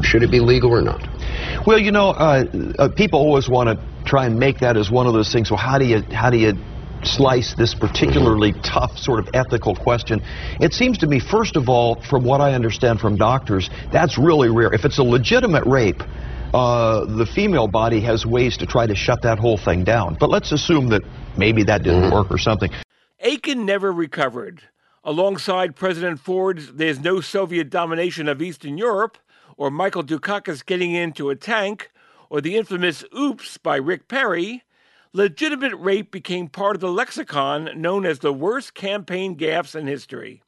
Should 0.03 0.23
it 0.23 0.31
be 0.31 0.39
legal 0.39 0.71
or 0.71 0.81
not? 0.81 1.07
Well, 1.67 1.77
you 1.77 1.91
know, 1.91 2.09
uh, 2.09 2.45
uh, 2.79 2.89
people 2.89 3.19
always 3.19 3.47
want 3.47 3.69
to 3.69 4.05
try 4.05 4.25
and 4.25 4.39
make 4.39 4.59
that 4.59 4.75
as 4.75 4.89
one 4.89 5.05
of 5.05 5.13
those 5.13 5.31
things. 5.31 5.51
Well, 5.51 5.59
how 5.59 5.77
do 5.77 5.85
you 5.85 6.01
how 6.11 6.31
do 6.31 6.37
you 6.37 6.53
slice 7.03 7.53
this 7.55 7.75
particularly 7.75 8.53
tough 8.63 8.97
sort 8.97 9.19
of 9.19 9.29
ethical 9.33 9.75
question? 9.75 10.21
It 10.59 10.73
seems 10.73 10.97
to 10.99 11.07
me, 11.07 11.19
first 11.19 11.55
of 11.55 11.69
all, 11.69 12.01
from 12.01 12.23
what 12.23 12.41
I 12.41 12.53
understand 12.53 12.99
from 12.99 13.17
doctors, 13.17 13.69
that's 13.91 14.17
really 14.17 14.49
rare. 14.49 14.73
If 14.73 14.83
it's 14.83 14.97
a 14.97 15.03
legitimate 15.03 15.65
rape, 15.65 16.01
uh, 16.53 17.05
the 17.05 17.25
female 17.25 17.67
body 17.67 17.99
has 18.01 18.25
ways 18.25 18.57
to 18.57 18.65
try 18.65 18.85
to 18.85 18.95
shut 18.95 19.21
that 19.23 19.39
whole 19.39 19.57
thing 19.57 19.83
down. 19.83 20.17
But 20.19 20.29
let's 20.29 20.51
assume 20.51 20.87
that 20.89 21.01
maybe 21.37 21.63
that 21.63 21.83
didn't 21.83 22.03
mm-hmm. 22.03 22.13
work 22.13 22.31
or 22.31 22.37
something. 22.37 22.71
Akin 23.19 23.65
never 23.65 23.91
recovered. 23.91 24.61
Alongside 25.03 25.75
President 25.75 26.19
Ford's 26.19 26.73
There's 26.73 26.99
No 26.99 27.21
Soviet 27.21 27.69
Domination 27.69 28.27
of 28.27 28.41
Eastern 28.41 28.77
Europe, 28.77 29.17
or 29.57 29.69
Michael 29.69 30.03
Dukakis 30.03 30.65
getting 30.65 30.93
into 30.93 31.29
a 31.29 31.35
tank, 31.35 31.91
or 32.29 32.41
the 32.41 32.55
infamous 32.55 33.03
Oops 33.17 33.57
by 33.57 33.75
Rick 33.75 34.07
Perry, 34.07 34.63
legitimate 35.11 35.75
rape 35.75 36.11
became 36.11 36.47
part 36.47 36.75
of 36.75 36.81
the 36.81 36.91
lexicon 36.91 37.69
known 37.75 38.05
as 38.05 38.19
the 38.19 38.33
worst 38.33 38.73
campaign 38.73 39.35
gaffes 39.35 39.75
in 39.75 39.87
history. 39.87 40.41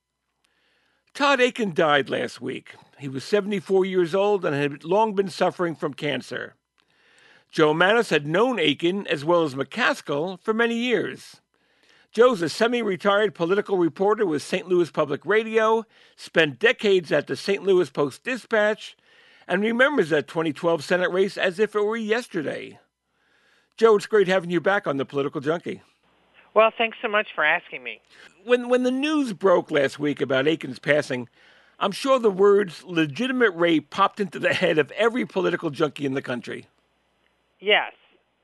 Todd 1.14 1.40
Akin 1.40 1.74
died 1.74 2.10
last 2.10 2.42
week. 2.42 2.76
He 3.00 3.10
was 3.10 3.24
74 3.24 3.86
years 3.86 4.16
old 4.16 4.46
and 4.46 4.56
had 4.56 4.84
long 4.84 5.16
been 5.16 5.30
suffering 5.30 5.76
from 5.76 5.94
cancer. 5.94 6.56
Jo 7.52 7.74
Mannies 7.74 8.10
had 8.10 8.28
known 8.28 8.60
Akin 8.60 9.08
as 9.08 9.24
well 9.24 9.44
as 9.44 9.56
McCaskill 9.56 10.40
for 10.42 10.54
many 10.54 10.76
years. 10.76 11.42
Jo's 12.12 12.42
a 12.42 12.48
semi 12.48 12.82
retired 12.82 13.36
political 13.36 13.78
reporter 13.78 14.26
with 14.26 14.42
St. 14.42 14.68
Louis 14.68 14.90
Public 14.90 15.26
Radio, 15.26 15.86
spent 16.16 16.60
decades 16.60 17.12
at 17.12 17.28
the 17.28 17.36
St. 17.36 17.64
Louis 17.64 17.90
Post 17.90 18.24
Dispatch, 18.24 18.96
and 19.48 19.62
remembers 19.62 20.10
that 20.10 20.28
2012 20.28 20.84
Senate 20.84 21.12
race 21.12 21.38
as 21.38 21.60
if 21.60 21.76
it 21.76 21.82
were 21.82 21.98
yesterday. 21.98 22.80
Joe, 23.78 23.98
it's 23.98 24.06
great 24.06 24.30
having 24.30 24.50
you 24.50 24.62
back 24.62 24.88
on 24.88 24.96
the 24.96 25.06
Political 25.06 25.42
Junkie. 25.42 25.82
Well, 26.54 26.72
thanks 26.78 26.98
so 27.02 27.10
much 27.10 27.28
for 27.36 27.44
asking 27.44 27.84
me. 27.84 28.00
When 28.46 28.70
when 28.70 28.84
the 28.84 28.92
news 28.92 29.34
broke 29.34 29.70
last 29.70 30.00
week 30.00 30.22
about 30.22 30.48
Akin's 30.48 30.80
passing, 30.80 31.28
I'm 31.80 31.92
sure 31.92 32.20
the 32.20 32.32
words 32.32 32.84
legitimate 32.84 33.52
rape 33.52 33.90
popped 33.90 34.20
into 34.20 34.40
the 34.40 34.54
head 34.54 34.78
of 34.78 34.92
every 34.92 35.26
political 35.26 35.70
junkie 35.70 36.06
in 36.06 36.14
the 36.14 36.22
country. 36.22 36.68
Yes, 37.60 37.94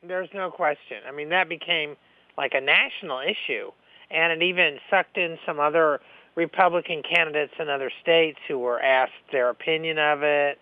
there's 0.06 0.30
no 0.34 0.52
question. 0.52 0.98
I 1.08 1.12
mean, 1.12 1.30
that 1.30 1.48
became 1.48 1.96
like 2.38 2.54
a 2.54 2.62
national 2.62 3.20
issue, 3.20 3.72
and 4.10 4.34
it 4.34 4.44
even 4.44 4.80
sucked 4.89 5.17
in 5.17 5.38
some 5.46 5.60
other 5.60 6.02
Republican 6.36 7.04
candidates 7.04 7.54
in 7.60 7.70
other 7.70 7.91
states 8.02 8.39
who 8.48 8.58
were 8.60 8.82
asked 8.82 9.12
their 9.32 9.50
opinion 9.50 9.98
of 9.98 10.24
it. 10.24 10.60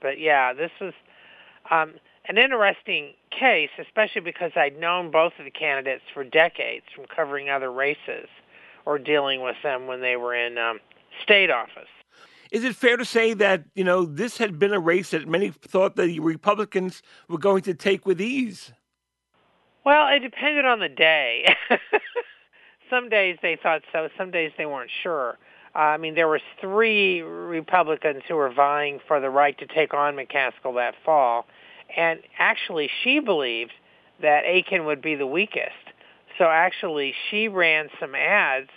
But 0.00 0.18
yeah, 0.18 0.52
this 0.52 0.70
was 0.80 0.92
um, 1.70 1.94
an 2.28 2.38
interesting 2.38 3.14
case, 3.30 3.70
especially 3.78 4.20
because 4.22 4.52
I'd 4.56 4.78
known 4.78 5.10
both 5.10 5.32
of 5.38 5.44
the 5.44 5.50
candidates 5.50 6.02
for 6.12 6.24
decades 6.24 6.86
from 6.94 7.06
covering 7.06 7.48
other 7.48 7.72
races 7.72 8.28
or 8.84 8.98
dealing 8.98 9.42
with 9.42 9.56
them 9.62 9.86
when 9.86 10.00
they 10.00 10.16
were 10.16 10.34
in 10.34 10.58
um, 10.58 10.80
state 11.22 11.50
office. 11.50 11.88
Is 12.52 12.64
it 12.64 12.76
fair 12.76 12.96
to 12.96 13.04
say 13.04 13.34
that, 13.34 13.64
you 13.74 13.84
know, 13.84 14.04
this 14.04 14.38
had 14.38 14.58
been 14.58 14.72
a 14.72 14.78
race 14.78 15.10
that 15.10 15.28
many 15.28 15.50
thought 15.50 15.96
the 15.96 16.20
Republicans 16.20 17.02
were 17.28 17.38
going 17.38 17.62
to 17.62 17.74
take 17.74 18.06
with 18.06 18.20
ease? 18.20 18.72
Well, 19.84 20.08
it 20.14 20.20
depended 20.20 20.64
on 20.64 20.80
the 20.80 20.88
day. 20.88 21.46
some 22.90 23.08
days 23.08 23.38
they 23.42 23.56
thought 23.60 23.82
so, 23.92 24.08
some 24.16 24.30
days 24.30 24.52
they 24.58 24.66
weren't 24.66 24.90
sure. 25.02 25.38
Uh, 25.74 25.78
I 25.78 25.96
mean, 25.96 26.14
there 26.14 26.28
was 26.28 26.40
three 26.60 27.22
Republicans 27.22 28.22
who 28.28 28.34
were 28.36 28.52
vying 28.52 29.00
for 29.06 29.20
the 29.20 29.30
right 29.30 29.56
to 29.58 29.66
take 29.66 29.94
on 29.94 30.16
McCaskill 30.16 30.74
that 30.76 30.94
fall, 31.04 31.46
and 31.96 32.20
actually 32.38 32.90
she 33.04 33.20
believed 33.20 33.72
that 34.22 34.44
Akin 34.44 34.86
would 34.86 35.02
be 35.02 35.14
the 35.14 35.26
weakest. 35.26 35.72
So 36.38 36.44
actually 36.44 37.14
she 37.30 37.48
ran 37.48 37.88
some 38.00 38.14
ads 38.14 38.70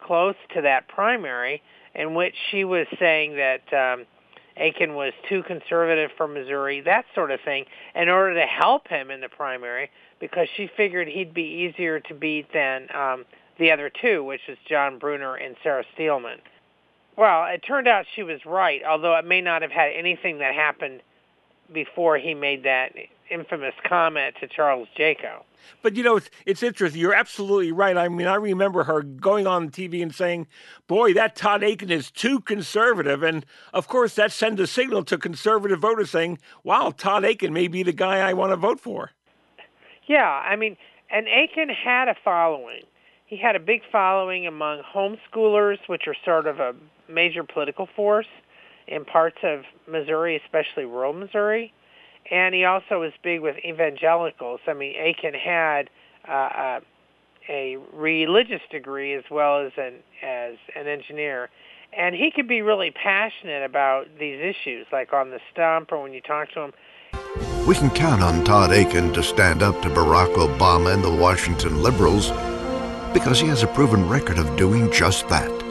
close 0.00 0.36
to 0.54 0.62
that 0.62 0.88
primary 0.88 1.62
in 1.94 2.14
which 2.14 2.34
she 2.50 2.64
was 2.64 2.86
saying 2.98 3.36
that 3.36 3.72
um, 3.72 4.06
Akin 4.56 4.94
was 4.94 5.12
too 5.28 5.42
conservative 5.42 6.10
for 6.16 6.28
Missouri, 6.28 6.80
that 6.82 7.04
sort 7.14 7.30
of 7.30 7.40
thing, 7.44 7.64
in 7.94 8.08
order 8.08 8.34
to 8.34 8.46
help 8.46 8.88
him 8.88 9.10
in 9.10 9.20
the 9.20 9.28
primary 9.28 9.90
because 10.20 10.48
she 10.56 10.70
figured 10.76 11.08
he'd 11.08 11.34
be 11.34 11.42
easier 11.42 12.00
to 12.00 12.14
beat 12.14 12.52
than 12.52 12.88
um, 12.94 13.24
the 13.58 13.70
other 13.70 13.90
two, 13.90 14.24
which 14.24 14.40
was 14.48 14.56
John 14.68 14.98
Brunner 14.98 15.34
and 15.34 15.56
Sarah 15.62 15.84
Steelman. 15.94 16.38
Well, 17.16 17.46
it 17.46 17.62
turned 17.66 17.86
out 17.86 18.06
she 18.14 18.22
was 18.22 18.44
right, 18.44 18.82
although 18.84 19.16
it 19.16 19.24
may 19.24 19.40
not 19.40 19.62
have 19.62 19.70
had 19.70 19.92
anything 19.94 20.38
that 20.38 20.54
happened 20.54 21.00
before 21.74 22.16
he 22.16 22.32
made 22.32 22.62
that 22.62 22.92
infamous 23.30 23.74
comment 23.86 24.36
to 24.40 24.46
Charles 24.46 24.88
Jaco. 24.98 25.42
But 25.82 25.96
you 25.96 26.02
know, 26.02 26.16
it's, 26.16 26.30
it's 26.46 26.62
interesting. 26.62 27.00
You're 27.00 27.14
absolutely 27.14 27.72
right. 27.72 27.96
I 27.96 28.08
mean, 28.08 28.26
I 28.26 28.34
remember 28.34 28.84
her 28.84 29.02
going 29.02 29.46
on 29.46 29.70
TV 29.70 30.02
and 30.02 30.14
saying, 30.14 30.46
"Boy, 30.86 31.14
that 31.14 31.36
Todd 31.36 31.62
Akin 31.62 31.90
is 31.90 32.10
too 32.10 32.40
conservative," 32.40 33.22
and 33.22 33.44
of 33.72 33.88
course, 33.88 34.14
that 34.14 34.32
sends 34.32 34.60
a 34.60 34.66
signal 34.66 35.04
to 35.04 35.18
conservative 35.18 35.80
voters 35.80 36.10
saying, 36.10 36.38
"Wow, 36.62 36.92
Todd 36.96 37.24
Akin 37.24 37.52
may 37.52 37.68
be 37.68 37.82
the 37.82 37.92
guy 37.92 38.18
I 38.18 38.34
want 38.34 38.52
to 38.52 38.56
vote 38.56 38.80
for." 38.80 39.10
Yeah, 40.06 40.28
I 40.28 40.56
mean, 40.56 40.76
and 41.10 41.26
Akin 41.28 41.70
had 41.70 42.08
a 42.08 42.14
following. 42.22 42.82
He 43.26 43.36
had 43.38 43.56
a 43.56 43.60
big 43.60 43.80
following 43.90 44.46
among 44.46 44.82
homeschoolers, 44.82 45.78
which 45.86 46.06
are 46.06 46.16
sort 46.24 46.46
of 46.46 46.60
a 46.60 46.74
major 47.08 47.42
political 47.42 47.88
force 47.96 48.26
in 48.86 49.04
parts 49.04 49.38
of 49.42 49.62
Missouri, 49.86 50.40
especially 50.44 50.84
rural 50.84 51.12
Missouri 51.12 51.72
and 52.30 52.54
he 52.54 52.64
also 52.64 53.00
was 53.00 53.12
big 53.22 53.40
with 53.40 53.56
evangelicals. 53.64 54.60
I 54.66 54.74
mean, 54.74 54.94
Akin 54.98 55.34
had 55.34 55.90
uh, 56.26 56.32
uh, 56.32 56.80
a 57.48 57.76
religious 57.92 58.62
degree 58.70 59.14
as 59.14 59.24
well 59.30 59.64
as 59.64 59.72
an 59.76 59.94
as 60.22 60.54
an 60.74 60.86
engineer, 60.86 61.50
and 61.96 62.14
he 62.14 62.30
could 62.30 62.48
be 62.48 62.62
really 62.62 62.90
passionate 62.90 63.64
about 63.64 64.06
these 64.18 64.40
issues, 64.40 64.86
like 64.92 65.12
on 65.12 65.30
the 65.30 65.40
stump 65.52 65.92
or 65.92 66.02
when 66.02 66.12
you 66.12 66.20
talk 66.20 66.50
to 66.52 66.60
him. 66.60 66.72
We 67.66 67.74
can 67.74 67.90
count 67.90 68.22
on 68.22 68.44
Todd 68.44 68.72
Akin 68.72 69.12
to 69.14 69.22
stand 69.22 69.62
up 69.62 69.80
to 69.82 69.88
Barack 69.88 70.34
Obama 70.34 70.92
and 70.92 71.02
the 71.02 71.14
Washington 71.14 71.82
liberals 71.82 72.30
because 73.12 73.40
he 73.40 73.46
has 73.48 73.62
a 73.62 73.68
proven 73.68 74.08
record 74.08 74.38
of 74.38 74.56
doing 74.56 74.90
just 74.90 75.28
that. 75.28 75.63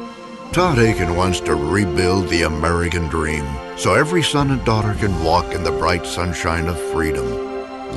Todd 0.54 0.78
Akin 0.78 1.16
wants 1.16 1.40
to 1.40 1.56
rebuild 1.56 2.28
the 2.28 2.44
American 2.44 3.08
dream 3.08 3.44
so 3.76 3.96
every 3.96 4.22
son 4.22 4.52
and 4.52 4.64
daughter 4.64 4.94
can 4.94 5.24
walk 5.24 5.52
in 5.52 5.64
the 5.64 5.72
bright 5.72 6.06
sunshine 6.06 6.68
of 6.68 6.80
freedom, 6.92 7.26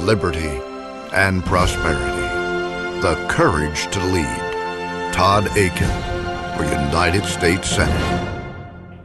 liberty, 0.07 0.59
and 1.13 1.45
prosperity. 1.45 3.03
The 3.03 3.15
courage 3.29 3.83
to 3.93 4.03
lead. 4.07 5.13
Todd 5.13 5.49
Akin 5.49 6.57
for 6.57 6.65
United 6.65 7.27
States 7.27 7.69
Senate. 7.69 8.49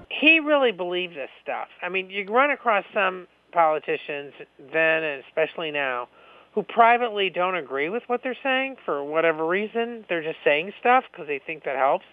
He 0.09 0.39
really 0.39 0.71
believed 0.71 1.17
this 1.17 1.29
stuff. 1.43 1.67
I 1.81 1.89
mean, 1.89 2.09
you 2.09 2.23
run 2.29 2.51
across 2.51 2.85
some 2.93 3.27
politicians 3.51 4.31
then 4.71 5.03
and 5.03 5.25
especially 5.27 5.71
now 5.71 6.07
who 6.53 6.63
privately 6.63 7.29
don't 7.29 7.55
agree 7.55 7.89
with 7.89 8.03
what 8.07 8.23
they're 8.23 8.33
saying 8.41 8.77
for 8.85 9.03
whatever 9.03 9.45
reason. 9.45 10.05
They're 10.07 10.23
just 10.23 10.39
saying 10.45 10.71
stuff 10.79 11.03
because 11.11 11.27
they 11.27 11.41
think 11.45 11.65
that 11.65 11.75
helps. 11.75 12.05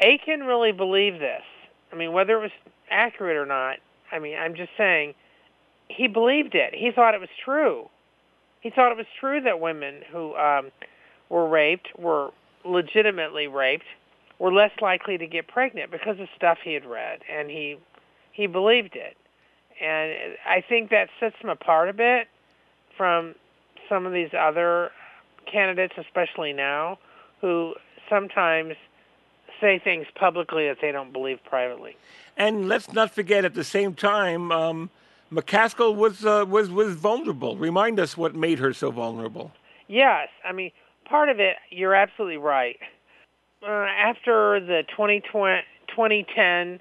Akin 0.00 0.40
really 0.40 0.72
believed 0.72 1.20
this. 1.20 1.42
I 1.92 1.96
mean, 1.96 2.12
whether 2.12 2.38
it 2.38 2.42
was 2.42 2.50
accurate 2.90 3.36
or 3.36 3.46
not, 3.46 3.76
I 4.12 4.18
mean, 4.18 4.36
I'm 4.36 4.54
just 4.54 4.70
saying 4.76 5.14
he 5.88 6.06
believed 6.06 6.54
it. 6.54 6.74
He 6.74 6.90
thought 6.90 7.14
it 7.14 7.20
was 7.20 7.30
true. 7.44 7.88
He 8.60 8.70
thought 8.70 8.92
it 8.92 8.98
was 8.98 9.06
true 9.18 9.40
that 9.42 9.60
women 9.60 10.02
who 10.10 10.34
um, 10.36 10.70
were 11.28 11.48
raped 11.48 11.88
were 11.98 12.30
legitimately 12.64 13.46
raped 13.48 13.86
were 14.38 14.52
less 14.52 14.72
likely 14.80 15.18
to 15.18 15.26
get 15.26 15.48
pregnant 15.48 15.90
because 15.90 16.18
of 16.20 16.28
stuff 16.36 16.58
he 16.62 16.74
had 16.74 16.84
read, 16.84 17.20
and 17.30 17.50
he 17.50 17.76
he 18.32 18.46
believed 18.46 18.96
it. 18.96 19.16
And 19.80 20.36
I 20.46 20.62
think 20.66 20.90
that 20.90 21.08
sets 21.18 21.36
him 21.40 21.48
apart 21.50 21.88
a 21.88 21.92
bit 21.92 22.28
from 22.96 23.34
some 23.88 24.06
of 24.06 24.12
these 24.12 24.30
other 24.38 24.90
candidates, 25.50 25.94
especially 25.96 26.52
now, 26.52 26.98
who 27.40 27.74
sometimes 28.08 28.74
say 29.60 29.78
things 29.78 30.06
publicly 30.14 30.68
that 30.68 30.78
they 30.80 30.92
don't 30.92 31.12
believe 31.12 31.38
privately. 31.44 31.96
And 32.36 32.68
let's 32.68 32.92
not 32.92 33.14
forget, 33.14 33.44
at 33.44 33.54
the 33.54 33.64
same 33.64 33.94
time, 33.94 34.50
um, 34.50 34.90
McCaskill 35.32 35.94
was 35.94 36.24
uh, 36.24 36.44
was 36.48 36.70
was 36.70 36.94
vulnerable. 36.96 37.56
Remind 37.56 38.00
us 38.00 38.16
what 38.16 38.34
made 38.34 38.58
her 38.58 38.72
so 38.72 38.90
vulnerable. 38.90 39.52
Yes, 39.86 40.28
I 40.44 40.52
mean 40.52 40.72
part 41.04 41.28
of 41.28 41.40
it. 41.40 41.56
You're 41.70 41.94
absolutely 41.94 42.38
right. 42.38 42.78
Uh, 43.62 43.66
after 43.66 44.58
the 44.60 44.84
2020, 44.90 45.62
2010 45.88 46.80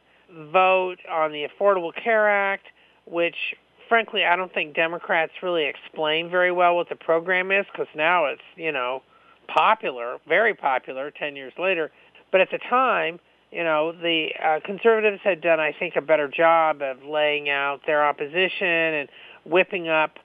vote 0.52 0.98
on 1.12 1.32
the 1.32 1.46
Affordable 1.48 1.92
Care 1.94 2.30
Act, 2.30 2.68
which 3.06 3.56
frankly 3.88 4.24
I 4.24 4.36
don't 4.36 4.54
think 4.54 4.76
Democrats 4.76 5.34
really 5.44 5.66
explain 5.66 6.30
very 6.30 6.52
well 6.52 6.76
what 6.76 6.90
the 6.90 6.96
program 6.96 7.52
is, 7.52 7.66
because 7.72 7.88
now 7.96 8.26
it's 8.26 8.42
you 8.56 8.72
know 8.72 9.04
popular, 9.48 10.18
very 10.28 10.54
popular. 10.54 11.12
Ten 11.12 11.36
years 11.36 11.54
later, 11.60 11.92
but 12.32 12.42
at 12.42 12.50
the 12.52 12.60
time, 12.70 13.20
you 13.52 13.64
know, 13.64 13.92
the 13.92 14.30
uh, 14.44 14.60
conservatives 14.64 15.22
had 15.24 15.42
done, 15.42 15.60
I 15.60 15.74
think, 15.78 15.96
a 15.96 16.02
better 16.02 16.28
job 16.28 16.82
of 16.82 17.04
laying 17.04 17.50
out 17.50 17.82
their 17.86 18.06
opposition 18.06 18.68
and 18.68 19.10
whipping 19.46 19.88
up 19.88 20.18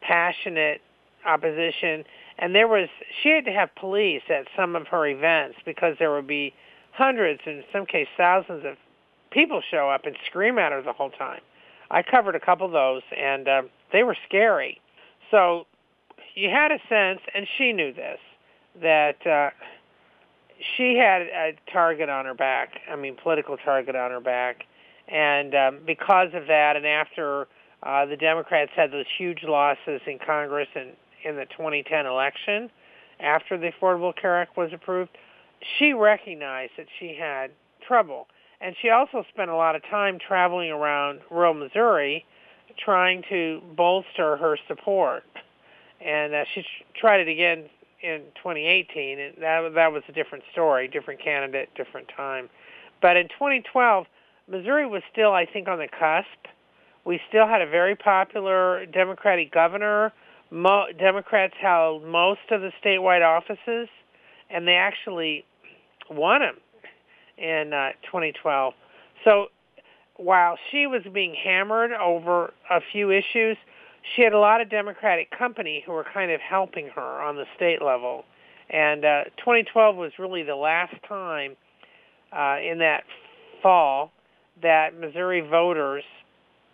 passionate 0.00 0.80
opposition. 1.26 2.04
And 2.38 2.54
there 2.54 2.68
was, 2.68 2.88
she 3.22 3.30
had 3.30 3.44
to 3.46 3.52
have 3.52 3.74
police 3.74 4.22
at 4.28 4.46
some 4.56 4.76
of 4.76 4.86
her 4.88 5.06
events 5.06 5.58
because 5.64 5.96
there 5.98 6.12
would 6.12 6.28
be 6.28 6.54
hundreds, 6.92 7.40
in 7.46 7.64
some 7.72 7.84
cases 7.84 8.12
thousands 8.16 8.64
of 8.64 8.76
people 9.30 9.60
show 9.70 9.90
up 9.90 10.04
and 10.04 10.16
scream 10.26 10.58
at 10.58 10.72
her 10.72 10.82
the 10.82 10.92
whole 10.92 11.10
time. 11.10 11.40
I 11.90 12.02
covered 12.02 12.36
a 12.36 12.40
couple 12.40 12.66
of 12.66 12.72
those, 12.72 13.02
and 13.16 13.48
um, 13.48 13.70
they 13.92 14.02
were 14.02 14.16
scary. 14.28 14.80
So 15.30 15.66
you 16.34 16.48
had 16.50 16.70
a 16.70 16.78
sense, 16.88 17.20
and 17.34 17.46
she 17.56 17.72
knew 17.72 17.92
this, 17.92 18.18
that 18.82 19.26
uh, 19.26 19.50
she 20.76 20.96
had 20.96 21.22
a 21.22 21.52
target 21.72 22.08
on 22.08 22.24
her 22.24 22.34
back. 22.34 22.80
I 22.90 22.96
mean, 22.96 23.16
political 23.20 23.56
target 23.56 23.96
on 23.96 24.10
her 24.10 24.20
back, 24.20 24.64
and 25.08 25.54
um, 25.54 25.78
because 25.86 26.28
of 26.34 26.46
that, 26.48 26.76
and 26.76 26.86
after 26.86 27.46
uh, 27.82 28.06
the 28.06 28.16
Democrats 28.16 28.72
had 28.74 28.90
those 28.90 29.06
huge 29.16 29.44
losses 29.44 30.00
in 30.06 30.18
Congress 30.24 30.68
and 30.74 30.90
in 31.24 31.36
the 31.36 31.46
2010 31.46 32.06
election, 32.06 32.70
after 33.20 33.58
the 33.58 33.70
Affordable 33.72 34.14
Care 34.14 34.40
Act 34.40 34.56
was 34.56 34.70
approved, 34.72 35.10
she 35.78 35.92
recognized 35.92 36.72
that 36.76 36.86
she 36.98 37.16
had 37.18 37.50
trouble, 37.86 38.28
and 38.60 38.74
she 38.80 38.90
also 38.90 39.24
spent 39.32 39.50
a 39.50 39.56
lot 39.56 39.76
of 39.76 39.82
time 39.90 40.18
traveling 40.18 40.70
around 40.70 41.20
rural 41.30 41.54
Missouri, 41.54 42.24
trying 42.78 43.22
to 43.28 43.60
bolster 43.76 44.36
her 44.36 44.56
support. 44.68 45.24
And 46.00 46.32
uh, 46.32 46.44
she 46.54 46.64
tried 46.94 47.20
it 47.20 47.28
again 47.28 47.68
in 48.02 48.22
2018, 48.36 49.18
and 49.18 49.34
that 49.40 49.74
that 49.74 49.92
was 49.92 50.02
a 50.08 50.12
different 50.12 50.44
story, 50.52 50.88
different 50.88 51.22
candidate, 51.22 51.68
different 51.74 52.08
time. 52.16 52.48
But 53.00 53.16
in 53.16 53.28
2012, 53.28 54.06
Missouri 54.48 54.86
was 54.86 55.02
still, 55.12 55.32
I 55.32 55.46
think, 55.46 55.68
on 55.68 55.78
the 55.78 55.88
cusp. 55.88 56.52
We 57.04 57.20
still 57.28 57.46
had 57.46 57.62
a 57.62 57.66
very 57.66 57.96
popular 57.96 58.86
Democratic 58.86 59.52
governor. 59.52 60.12
Mo- 60.50 60.86
Democrats 60.98 61.54
held 61.60 62.04
most 62.04 62.40
of 62.50 62.60
the 62.60 62.72
statewide 62.82 63.24
offices, 63.24 63.88
and 64.50 64.66
they 64.66 64.74
actually 64.74 65.44
won 66.10 66.40
them 66.40 66.56
in 67.36 67.72
uh, 67.72 67.90
2012. 68.04 68.74
So 69.24 69.46
while 70.16 70.56
she 70.70 70.86
was 70.86 71.02
being 71.12 71.34
hammered 71.34 71.92
over 71.92 72.52
a 72.70 72.80
few 72.92 73.10
issues, 73.10 73.56
she 74.14 74.22
had 74.22 74.32
a 74.32 74.38
lot 74.38 74.60
of 74.60 74.70
Democratic 74.70 75.30
company 75.36 75.82
who 75.84 75.92
were 75.92 76.04
kind 76.04 76.30
of 76.30 76.40
helping 76.40 76.88
her 76.94 77.22
on 77.22 77.36
the 77.36 77.44
state 77.56 77.82
level. 77.82 78.24
And 78.70 79.04
uh, 79.04 79.24
2012 79.38 79.96
was 79.96 80.12
really 80.18 80.42
the 80.42 80.56
last 80.56 80.94
time 81.08 81.56
uh, 82.32 82.58
in 82.60 82.78
that 82.78 83.04
fall 83.62 84.12
that 84.62 84.98
Missouri 84.98 85.40
voters 85.40 86.04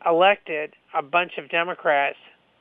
elected 0.05 0.75
a 0.95 1.03
bunch 1.03 1.33
of 1.39 1.49
Democrats 1.49 2.17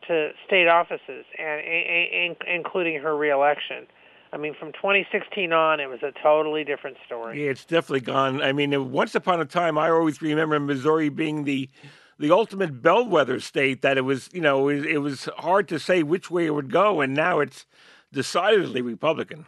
to 0.08 0.32
state 0.46 0.68
offices, 0.68 1.26
and, 1.40 1.62
and 1.62 2.36
including 2.48 3.02
her 3.02 3.16
reelection. 3.16 3.88
I 4.34 4.38
mean, 4.38 4.56
from 4.60 4.72
2016 4.74 5.54
on, 5.54 5.80
it 5.80 5.88
was 5.88 6.00
a 6.02 6.12
totally 6.22 6.64
different 6.64 6.98
story. 7.06 7.44
Yeah, 7.44 7.52
it's 7.52 7.66
definitely 7.66 8.02
gone. 8.02 8.42
I 8.42 8.52
mean, 8.52 8.92
once 8.92 9.16
upon 9.16 9.40
a 9.40 9.46
time, 9.46 9.78
I 9.78 9.90
always 9.92 10.22
remember 10.22 10.60
Missouri 10.60 11.10
being 11.10 11.44
the 11.44 11.70
the 12.19 12.32
ultimate 12.32 12.82
bellwether 12.82 13.39
state. 13.39 13.82
That 13.82 13.97
it 13.97 14.02
was, 14.02 14.30
you 14.34 14.41
know, 14.41 14.69
it, 14.69 14.86
it 14.86 14.99
was 14.99 15.26
hard 15.38 15.67
to 15.69 15.80
say 15.80 16.04
which 16.04 16.30
way 16.32 16.45
it 16.45 16.52
would 16.52 16.71
go, 16.71 17.02
and 17.02 17.13
now 17.13 17.39
it's 17.39 17.65
decidedly 18.12 18.82
Republican. 18.82 19.45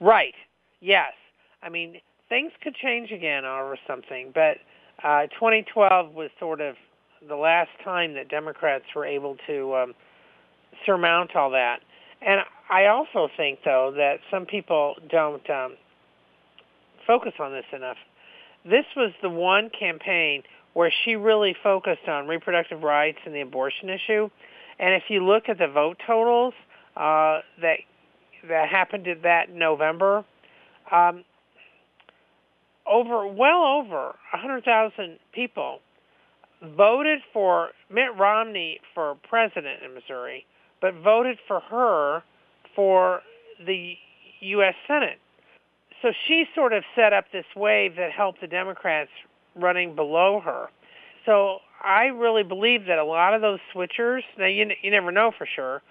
Right. 0.00 0.34
Yes. 0.80 1.12
I 1.62 1.68
mean, 1.68 2.00
things 2.28 2.52
could 2.62 2.74
change 2.74 3.10
again 3.10 3.44
over 3.44 3.78
something, 3.86 4.30
but 4.34 4.58
uh, 5.02 5.26
2012 5.34 6.14
was 6.14 6.30
sort 6.38 6.60
of 6.60 6.76
the 7.26 7.36
last 7.36 7.70
time 7.82 8.14
that 8.14 8.28
Democrats 8.28 8.84
were 8.94 9.04
able 9.04 9.36
to 9.46 9.74
um, 9.74 9.94
surmount 10.84 11.34
all 11.34 11.50
that. 11.50 11.80
And 12.22 12.40
I 12.70 12.86
also 12.86 13.28
think, 13.36 13.60
though, 13.64 13.92
that 13.96 14.18
some 14.30 14.46
people 14.46 14.94
don't 15.10 15.48
um, 15.50 15.76
focus 17.06 17.32
on 17.40 17.52
this 17.52 17.64
enough. 17.72 17.98
This 18.64 18.84
was 18.96 19.12
the 19.22 19.28
one 19.28 19.70
campaign 19.78 20.42
where 20.76 20.92
she 21.06 21.16
really 21.16 21.56
focused 21.62 22.06
on 22.06 22.28
reproductive 22.28 22.82
rights 22.82 23.16
and 23.24 23.34
the 23.34 23.40
abortion 23.40 23.88
issue. 23.88 24.28
And 24.78 24.92
if 24.92 25.04
you 25.08 25.24
look 25.24 25.48
at 25.48 25.56
the 25.56 25.68
vote 25.68 25.96
totals 26.06 26.52
uh, 26.94 27.40
that 27.62 27.78
that 28.46 28.68
happened 28.68 29.06
in 29.06 29.22
that 29.22 29.48
November, 29.50 30.22
um, 30.92 31.24
over 32.86 33.26
well 33.26 33.64
over 33.64 34.14
100,000 34.32 35.18
people 35.32 35.78
voted 36.62 37.20
for 37.32 37.70
Mitt 37.90 38.14
Romney 38.18 38.78
for 38.94 39.16
president 39.30 39.82
in 39.82 39.94
Missouri, 39.94 40.44
but 40.82 40.92
voted 41.02 41.38
for 41.48 41.60
her 41.60 42.22
for 42.74 43.22
the 43.64 43.94
U.S. 44.40 44.74
Senate. 44.86 45.20
So 46.02 46.12
she 46.28 46.44
sort 46.54 46.74
of 46.74 46.84
set 46.94 47.14
up 47.14 47.24
this 47.32 47.46
wave 47.56 47.96
that 47.96 48.12
helped 48.12 48.42
the 48.42 48.46
Democrats 48.46 49.10
running 49.56 49.94
below 49.94 50.40
her. 50.44 50.68
So 51.24 51.58
I 51.82 52.04
really 52.04 52.42
believe 52.42 52.86
that 52.86 52.98
a 52.98 53.04
lot 53.04 53.34
of 53.34 53.40
those 53.40 53.58
switchers, 53.74 54.20
now 54.38 54.46
you, 54.46 54.70
you 54.82 54.90
never 54.90 55.10
know 55.10 55.32
for 55.36 55.46
sure, 55.54 55.82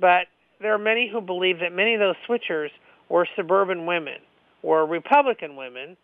but 0.00 0.26
there 0.60 0.74
are 0.74 0.78
many 0.78 1.08
who 1.10 1.20
believe 1.20 1.60
that 1.60 1.72
many 1.72 1.94
of 1.94 2.00
those 2.00 2.16
switchers 2.28 2.68
were 3.08 3.26
suburban 3.36 3.86
women, 3.86 4.18
were 4.62 4.86
Republican 4.86 5.56
women 5.56 5.96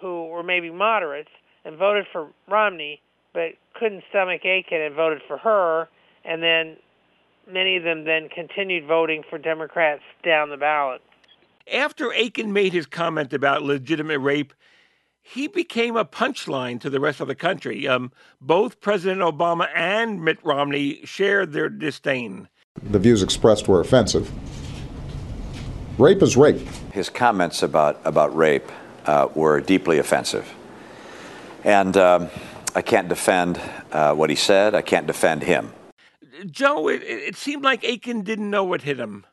who 0.00 0.26
were 0.26 0.42
maybe 0.42 0.70
moderates 0.70 1.30
and 1.64 1.76
voted 1.76 2.06
for 2.12 2.28
Romney 2.48 3.00
but 3.32 3.52
couldn't 3.74 4.02
stomach 4.08 4.40
Akin 4.46 4.80
and 4.80 4.94
voted 4.94 5.20
for 5.28 5.36
her, 5.36 5.88
and 6.24 6.42
then 6.42 6.76
many 7.46 7.76
of 7.76 7.84
them 7.84 8.04
then 8.04 8.30
continued 8.34 8.86
voting 8.86 9.22
for 9.28 9.36
Democrats 9.36 10.02
down 10.24 10.48
the 10.48 10.56
ballot. 10.56 11.02
After 11.70 12.12
Akin 12.12 12.52
made 12.52 12.72
his 12.72 12.86
comment 12.86 13.34
about 13.34 13.62
legitimate 13.62 14.20
rape, 14.20 14.54
he 15.28 15.48
became 15.48 15.96
a 15.96 16.04
punchline 16.04 16.80
to 16.80 16.88
the 16.88 17.00
rest 17.00 17.20
of 17.20 17.26
the 17.26 17.34
country. 17.34 17.88
Um, 17.88 18.12
both 18.40 18.80
President 18.80 19.20
Obama 19.22 19.68
and 19.74 20.22
Mitt 20.22 20.38
Romney 20.44 21.00
shared 21.04 21.52
their 21.52 21.68
disdain. 21.68 22.48
The 22.80 23.00
views 23.00 23.24
expressed 23.24 23.66
were 23.66 23.80
offensive. 23.80 24.30
Rape 25.98 26.22
is 26.22 26.36
rape. 26.36 26.60
His 26.92 27.10
comments 27.10 27.62
about, 27.64 28.00
about 28.04 28.36
rape 28.36 28.70
uh, 29.06 29.28
were 29.34 29.60
deeply 29.60 29.98
offensive. 29.98 30.48
And 31.64 31.96
um, 31.96 32.28
I 32.76 32.82
can't 32.82 33.08
defend 33.08 33.60
uh, 33.90 34.14
what 34.14 34.30
he 34.30 34.36
said. 34.36 34.76
I 34.76 34.82
can't 34.82 35.08
defend 35.08 35.42
him. 35.42 35.72
Jo, 36.48 36.86
it, 36.86 37.02
it 37.02 37.34
seemed 37.34 37.64
like 37.64 37.82
Akin 37.82 38.22
didn't 38.22 38.48
know 38.48 38.62
what 38.62 38.82
hit 38.82 39.00
him. 39.00 39.26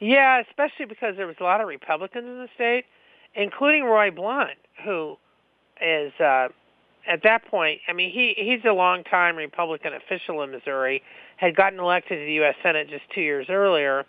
Yeah, 0.00 0.40
especially 0.40 0.86
because 0.86 1.14
there 1.16 1.26
was 1.26 1.36
a 1.38 1.44
lot 1.44 1.60
of 1.60 1.68
Republicans 1.68 2.26
in 2.26 2.38
the 2.38 2.48
state, 2.54 2.86
including 3.34 3.84
Roy 3.84 4.10
Blunt, 4.10 4.58
who 4.84 5.16
is 5.82 6.12
uh, 6.20 6.48
at 7.06 7.22
that 7.22 7.44
point. 7.46 7.80
I 7.88 7.92
mean, 7.92 8.10
he 8.10 8.34
he's 8.36 8.64
a 8.64 8.72
longtime 8.72 9.36
Republican 9.36 9.92
official 9.94 10.42
in 10.42 10.50
Missouri, 10.50 11.02
had 11.36 11.56
gotten 11.56 11.78
elected 11.78 12.18
to 12.18 12.24
the 12.24 12.32
U.S. 12.34 12.54
Senate 12.62 12.88
just 12.88 13.04
two 13.14 13.20
years 13.20 13.46
earlier, 13.48 14.04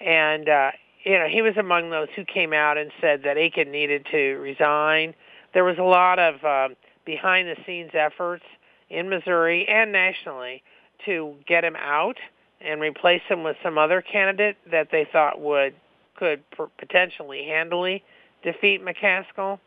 and 0.00 0.48
uh, 0.48 0.70
you 1.04 1.18
know 1.18 1.26
he 1.28 1.42
was 1.42 1.56
among 1.56 1.90
those 1.90 2.08
who 2.14 2.24
came 2.24 2.52
out 2.52 2.78
and 2.78 2.90
said 3.00 3.22
that 3.24 3.36
Akin 3.36 3.70
needed 3.70 4.06
to 4.10 4.34
resign. 4.36 5.14
There 5.54 5.64
was 5.64 5.78
a 5.78 5.84
lot 5.84 6.18
of 6.18 6.44
uh, 6.44 6.68
behind 7.04 7.48
the 7.48 7.56
scenes 7.66 7.90
efforts 7.94 8.44
in 8.90 9.08
Missouri 9.08 9.66
and 9.68 9.92
nationally 9.92 10.62
to 11.06 11.34
get 11.46 11.64
him 11.64 11.76
out 11.76 12.18
and 12.60 12.80
replace 12.80 13.22
him 13.28 13.42
with 13.42 13.56
some 13.62 13.76
other 13.78 14.00
candidate 14.00 14.56
that 14.70 14.88
they 14.90 15.06
thought 15.10 15.40
would 15.40 15.74
could 16.16 16.42
potentially 16.78 17.44
handily 17.46 18.04
defeat 18.42 18.84
McCaskill. 18.84 19.58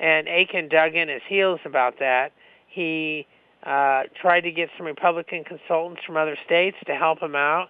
And 0.00 0.28
Akin 0.28 0.68
dug 0.68 0.94
in 0.94 1.08
his 1.08 1.22
heels 1.28 1.60
about 1.64 1.98
that. 2.00 2.32
He 2.66 3.26
uh, 3.64 4.04
tried 4.20 4.40
to 4.42 4.50
get 4.50 4.70
some 4.76 4.86
Republican 4.86 5.44
consultants 5.44 6.02
from 6.06 6.16
other 6.16 6.36
states 6.46 6.78
to 6.86 6.94
help 6.94 7.22
him 7.22 7.36
out. 7.36 7.68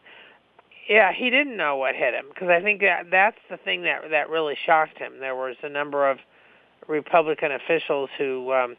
Yeah, 0.89 1.13
he 1.13 1.31
didn't 1.31 1.57
know 1.57 1.77
what 1.77 1.95
hit 1.95 2.15
him 2.15 2.27
because 2.33 2.49
I 2.49 2.61
think 2.61 2.81
that 2.81 3.11
that's 3.11 3.39
the 3.49 3.57
thing 3.57 3.83
that 3.83 4.11
that 4.11 4.31
really 4.31 4.57
shocked 4.65 4.99
him. 4.99 5.21
There 5.21 5.37
was 5.37 5.57
a 5.63 5.69
number 5.69 6.09
of 6.09 6.19
Republican 6.89 7.53
officials 7.53 8.11
who 8.19 8.53
um, 8.53 8.77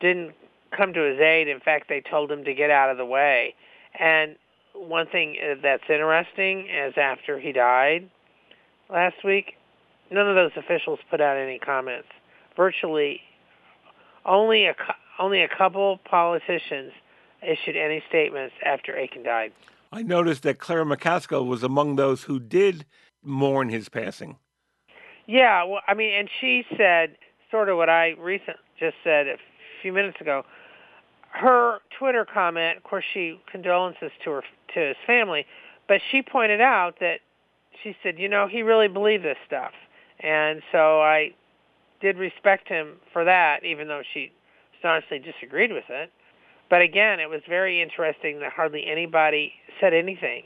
didn't 0.00 0.34
come 0.76 0.92
to 0.94 1.00
his 1.00 1.18
aid. 1.20 1.48
In 1.48 1.60
fact, 1.60 1.88
they 1.88 2.00
told 2.00 2.30
him 2.30 2.44
to 2.44 2.54
get 2.54 2.70
out 2.70 2.90
of 2.90 2.96
the 2.96 3.06
way. 3.06 3.54
And 3.98 4.36
one 4.74 5.06
thing 5.06 5.36
uh, 5.42 5.54
that's 5.62 5.84
interesting 5.88 6.68
is 6.68 6.94
after 6.96 7.38
he 7.38 7.52
died 7.52 8.10
last 8.90 9.24
week, 9.24 9.54
none 10.10 10.28
of 10.28 10.34
those 10.34 10.52
officials 10.56 10.98
put 11.10 11.20
out 11.20 11.36
any 11.36 11.58
comments. 11.58 12.08
Virtually, 12.58 13.20
only 14.26 14.66
a 14.66 14.74
only 15.18 15.42
a 15.42 15.48
couple 15.48 15.98
politicians 15.98 16.92
issued 17.40 17.76
any 17.76 18.02
statements 18.08 18.54
after 18.64 18.94
Akin 18.94 19.22
died. 19.22 19.52
I 19.92 20.02
noticed 20.02 20.42
that 20.42 20.58
Claire 20.58 20.84
McCaskill 20.84 21.46
was 21.46 21.62
among 21.62 21.96
those 21.96 22.24
who 22.24 22.38
did 22.40 22.84
mourn 23.22 23.68
his 23.68 23.88
passing. 23.88 24.36
Yeah, 25.26 25.62
well, 25.64 25.82
I 25.86 25.94
mean, 25.94 26.12
and 26.12 26.28
she 26.40 26.64
said 26.76 27.16
sort 27.50 27.68
of 27.68 27.76
what 27.76 27.88
I 27.88 28.16
recent 28.18 28.56
just 28.78 28.96
said 29.04 29.28
a 29.28 29.36
few 29.80 29.92
minutes 29.92 30.20
ago, 30.20 30.44
her 31.30 31.78
Twitter 31.96 32.26
comment, 32.26 32.76
of 32.76 32.82
course, 32.82 33.04
she 33.14 33.40
condolences 33.50 34.10
to 34.24 34.30
her 34.30 34.42
to 34.74 34.80
his 34.80 34.96
family, 35.06 35.46
but 35.86 36.00
she 36.10 36.22
pointed 36.22 36.60
out 36.60 36.98
that 37.00 37.20
she 37.82 37.96
said, 38.02 38.18
you 38.18 38.28
know, 38.28 38.48
he 38.48 38.62
really 38.62 38.88
believed 38.88 39.24
this 39.24 39.36
stuff, 39.46 39.72
and 40.20 40.60
so 40.72 41.00
I 41.00 41.34
did 42.00 42.16
respect 42.16 42.68
him 42.68 42.96
for 43.12 43.24
that, 43.24 43.64
even 43.64 43.88
though 43.88 44.02
she 44.14 44.32
staunchly 44.78 45.18
disagreed 45.18 45.72
with 45.72 45.84
it. 45.88 46.10
But 46.70 46.82
again, 46.82 47.20
it 47.20 47.28
was 47.28 47.40
very 47.48 47.80
interesting 47.82 48.40
that 48.40 48.52
hardly 48.52 48.86
anybody 48.86 49.52
said 49.80 49.94
anything. 49.94 50.44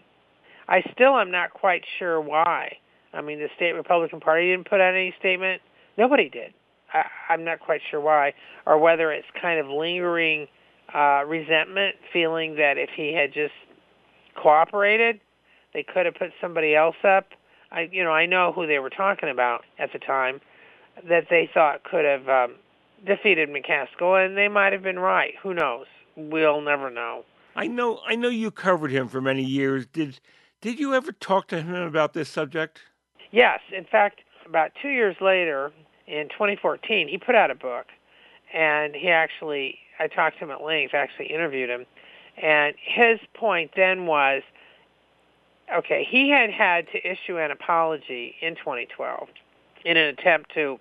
I 0.68 0.82
still 0.92 1.18
am 1.18 1.30
not 1.30 1.52
quite 1.52 1.82
sure 1.98 2.20
why. 2.20 2.76
I 3.12 3.20
mean, 3.20 3.38
the 3.38 3.48
state 3.56 3.72
Republican 3.72 4.20
Party 4.20 4.50
didn't 4.50 4.68
put 4.68 4.80
out 4.80 4.94
any 4.94 5.14
statement. 5.18 5.60
Nobody 5.98 6.28
did. 6.28 6.54
I, 6.92 7.04
I'm 7.28 7.44
not 7.44 7.60
quite 7.60 7.80
sure 7.90 8.00
why, 8.00 8.34
or 8.66 8.78
whether 8.78 9.12
it's 9.12 9.26
kind 9.40 9.58
of 9.58 9.66
lingering 9.66 10.46
uh, 10.94 11.24
resentment, 11.26 11.96
feeling 12.12 12.56
that 12.56 12.78
if 12.78 12.90
he 12.96 13.12
had 13.12 13.32
just 13.32 13.54
cooperated, 14.40 15.20
they 15.74 15.82
could 15.82 16.06
have 16.06 16.14
put 16.14 16.30
somebody 16.40 16.74
else 16.74 16.96
up. 17.04 17.28
I, 17.70 17.88
you 17.90 18.04
know, 18.04 18.12
I 18.12 18.26
know 18.26 18.52
who 18.52 18.66
they 18.66 18.78
were 18.78 18.90
talking 18.90 19.30
about 19.30 19.62
at 19.78 19.92
the 19.92 19.98
time 19.98 20.40
that 21.09 21.26
they 21.31 21.50
thought 21.52 21.85
could 21.85 22.05
have 22.05 22.28
um, 22.28 22.55
defeated 23.07 23.48
McCaskill, 23.48 24.24
and 24.24 24.37
they 24.37 24.48
might 24.48 24.72
have 24.72 24.83
been 24.83 24.98
right. 24.98 25.35
Who 25.42 25.55
knows? 25.55 25.87
We'll 26.16 26.61
never 26.61 26.90
know. 26.90 27.24
I 27.57 27.66
know. 27.66 28.00
I 28.07 28.16
know 28.16 28.28
you 28.28 28.50
covered 28.50 28.90
him 28.90 29.09
for 29.09 29.20
many 29.20 29.42
years. 29.42 29.87
Did 29.87 30.20
Did 30.61 30.78
you 30.78 30.94
ever 30.94 31.12
talk 31.12 31.48
to 31.48 31.61
him 31.62 31.74
about 31.74 32.12
this 32.12 32.28
subject? 32.28 32.81
Yes. 33.31 33.61
In 33.76 33.85
fact, 33.85 34.20
about 34.46 34.72
two 34.81 34.88
years 34.88 35.16
later, 35.20 35.72
in 36.07 36.28
2014, 36.28 37.09
he 37.09 37.18
put 37.18 37.35
out 37.35 37.50
a 37.50 37.55
book, 37.55 37.87
and 38.52 38.94
he 38.94 39.09
actually, 39.09 39.78
I 39.98 40.09
talked 40.09 40.38
to 40.38 40.44
him 40.44 40.50
at 40.50 40.62
length, 40.62 40.94
actually 40.94 41.26
interviewed 41.26 41.70
him, 41.70 41.87
and 42.40 42.74
his 42.78 43.18
point 43.35 43.70
then 43.76 44.07
was, 44.07 44.42
okay, 45.74 46.07
he 46.09 46.28
had 46.31 46.50
had 46.50 46.87
to 46.92 46.98
issue 46.98 47.38
an 47.38 47.50
apology 47.50 48.35
in 48.42 48.55
2012 48.57 49.28
in 49.84 49.96
an 49.96 50.08
attempt 50.08 50.52
to 50.54 50.78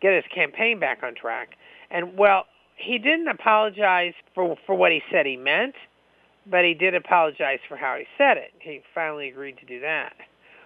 get 0.00 0.14
his 0.14 0.24
campaign 0.34 0.80
back 0.80 1.02
on 1.02 1.14
track. 1.14 1.50
And 1.90 2.16
well, 2.16 2.46
he 2.76 2.98
didn't 2.98 3.28
apologize 3.28 4.14
for 4.34 4.56
for 4.66 4.74
what 4.74 4.92
he 4.92 5.02
said 5.10 5.26
he 5.26 5.36
meant, 5.36 5.74
but 6.46 6.64
he 6.64 6.74
did 6.74 6.94
apologize 6.94 7.60
for 7.68 7.76
how 7.76 7.96
he 7.96 8.04
said 8.18 8.36
it. 8.36 8.52
He 8.58 8.82
finally 8.94 9.28
agreed 9.28 9.58
to 9.58 9.66
do 9.66 9.80
that. 9.80 10.14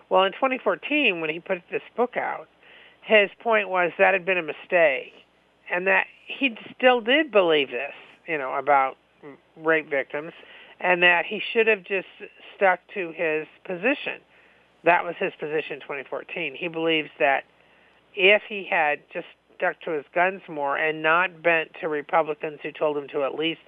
Well, 0.09 0.25
in 0.25 0.33
2014, 0.33 1.21
when 1.21 1.31
he 1.31 1.41
put 1.41 1.59
this 1.71 1.83
book 1.97 2.17
out, 2.17 2.49
his 3.03 3.31
point 3.41 3.69
was 3.69 3.93
that 3.99 4.15
had 4.15 4.25
been 4.25 4.39
a 4.39 4.43
mistake, 4.43 5.13
and 5.71 5.87
that 5.87 6.07
he 6.27 6.57
still 6.77 7.01
did 7.01 7.31
believe 7.31 7.71
this, 7.71 7.93
you 8.27 8.39
know, 8.39 8.55
about 8.55 8.97
rape 9.57 9.91
victims, 9.91 10.33
and 10.81 11.03
that 11.03 11.25
he 11.27 11.41
should 11.53 11.67
have 11.67 11.83
just 11.85 12.07
stuck 12.55 12.81
to 12.95 13.13
his 13.13 13.47
position. 13.65 14.21
That 14.85 15.05
was 15.05 15.15
his 15.19 15.33
position 15.39 15.75
in 15.75 15.81
2014. 15.81 16.55
He 16.55 16.69
believes 16.69 17.11
that 17.19 17.45
if 18.17 18.43
he 18.49 18.67
had 18.69 19.01
just 19.13 19.27
stuck 19.57 19.81
to 19.83 19.93
his 19.93 20.05
guns 20.15 20.43
more 20.49 20.77
and 20.77 21.03
not 21.03 21.43
bent 21.43 21.71
to 21.81 21.89
Republicans 21.89 22.59
who 22.63 22.73
told 22.73 22.97
him 22.97 23.09
to 23.09 23.25
at 23.25 23.35
least 23.35 23.61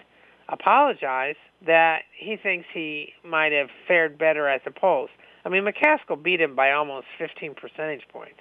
apologize, 0.49 1.37
that 1.67 2.03
he 2.17 2.37
thinks 2.37 2.67
he 2.73 3.13
might 3.25 3.53
have 3.53 3.69
fared 3.87 4.19
better 4.19 4.49
at 4.49 4.65
the 4.65 4.71
polls. 4.71 5.11
I 5.45 5.49
mean, 5.49 5.65
McCaskill 5.65 6.23
beat 6.23 6.41
him 6.41 6.55
by 6.55 6.73
almost 6.73 7.07
15 7.19 7.55
percentage 7.55 8.07
points. 8.13 8.39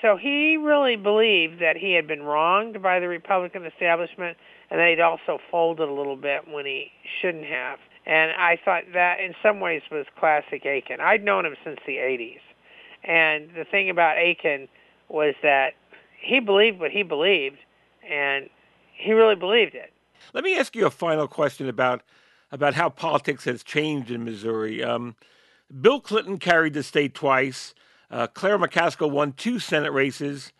So 0.00 0.16
he 0.16 0.56
really 0.56 0.96
believed 0.96 1.60
that 1.60 1.76
he 1.76 1.92
had 1.92 2.06
been 2.06 2.22
wronged 2.22 2.80
by 2.82 3.00
the 3.00 3.08
Republican 3.08 3.64
establishment 3.64 4.36
and 4.70 4.78
that 4.78 4.88
he'd 4.88 5.00
also 5.00 5.38
folded 5.50 5.88
a 5.88 5.92
little 5.92 6.16
bit 6.16 6.46
when 6.48 6.66
he 6.66 6.90
shouldn't 7.20 7.46
have. 7.46 7.78
And 8.06 8.30
I 8.32 8.58
thought 8.64 8.84
that 8.94 9.20
in 9.20 9.34
some 9.42 9.60
ways 9.60 9.82
was 9.90 10.06
classic 10.18 10.64
Akin. 10.64 11.00
I'd 11.00 11.24
known 11.24 11.44
him 11.44 11.56
since 11.64 11.78
the 11.86 11.96
80s. 11.96 12.40
And 13.04 13.50
the 13.56 13.64
thing 13.64 13.90
about 13.90 14.18
Akin 14.18 14.68
was 15.08 15.34
that 15.42 15.74
he 16.20 16.40
believed 16.40 16.80
what 16.80 16.90
he 16.90 17.02
believed, 17.02 17.58
and 18.08 18.48
he 18.92 19.12
really 19.12 19.34
believed 19.34 19.74
it. 19.74 19.92
Let 20.34 20.44
me 20.44 20.58
ask 20.58 20.74
you 20.74 20.86
a 20.86 20.90
final 20.90 21.28
question 21.28 21.68
about 21.68 22.02
about 22.50 22.74
how 22.74 22.88
politics 22.88 23.44
has 23.44 23.62
changed 23.62 24.10
in 24.10 24.24
Missouri. 24.24 24.82
Um, 24.82 25.16
Bill 25.80 26.00
Clinton 26.00 26.38
carried 26.38 26.72
the 26.72 26.82
state 26.82 27.14
twice. 27.14 27.74
Uh, 28.10 28.26
Claire 28.26 28.58
McCaskill 28.58 29.10
won 29.10 29.32
two 29.32 29.58
Senate 29.58 29.92
races. 29.92 30.52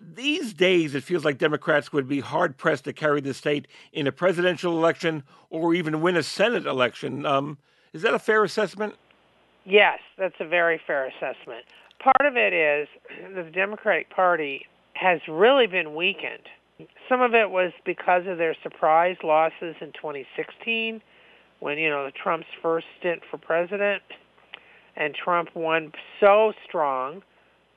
These 0.00 0.54
days, 0.54 0.94
it 0.94 1.02
feels 1.02 1.24
like 1.24 1.36
Democrats 1.36 1.92
would 1.92 2.08
be 2.08 2.20
hard 2.20 2.56
pressed 2.56 2.84
to 2.84 2.94
carry 2.94 3.20
the 3.20 3.34
state 3.34 3.68
in 3.92 4.06
a 4.06 4.12
presidential 4.12 4.72
election 4.72 5.24
or 5.50 5.74
even 5.74 6.00
win 6.00 6.16
a 6.16 6.22
Senate 6.22 6.64
election. 6.66 7.26
Um, 7.26 7.58
is 7.92 8.02
that 8.02 8.14
a 8.14 8.18
fair 8.18 8.42
assessment? 8.42 8.94
Yes, 9.64 9.98
that's 10.18 10.34
a 10.40 10.46
very 10.46 10.80
fair 10.86 11.06
assessment. 11.06 11.64
Part 12.04 12.30
of 12.30 12.36
it 12.36 12.52
is 12.52 12.86
the 13.34 13.50
Democratic 13.50 14.10
Party 14.10 14.66
has 14.94 15.20
really 15.26 15.66
been 15.66 15.94
weakened 15.94 16.48
some 17.08 17.20
of 17.20 17.34
it 17.34 17.50
was 17.50 17.72
because 17.84 18.26
of 18.26 18.38
their 18.38 18.56
surprise 18.62 19.16
losses 19.22 19.76
in 19.80 19.92
2016 19.92 21.00
when, 21.60 21.78
you 21.78 21.88
know, 21.88 22.10
Trump's 22.20 22.46
first 22.60 22.86
stint 22.98 23.22
for 23.30 23.38
president 23.38 24.02
and 24.96 25.14
Trump 25.14 25.54
won 25.54 25.92
so 26.20 26.52
strong 26.66 27.22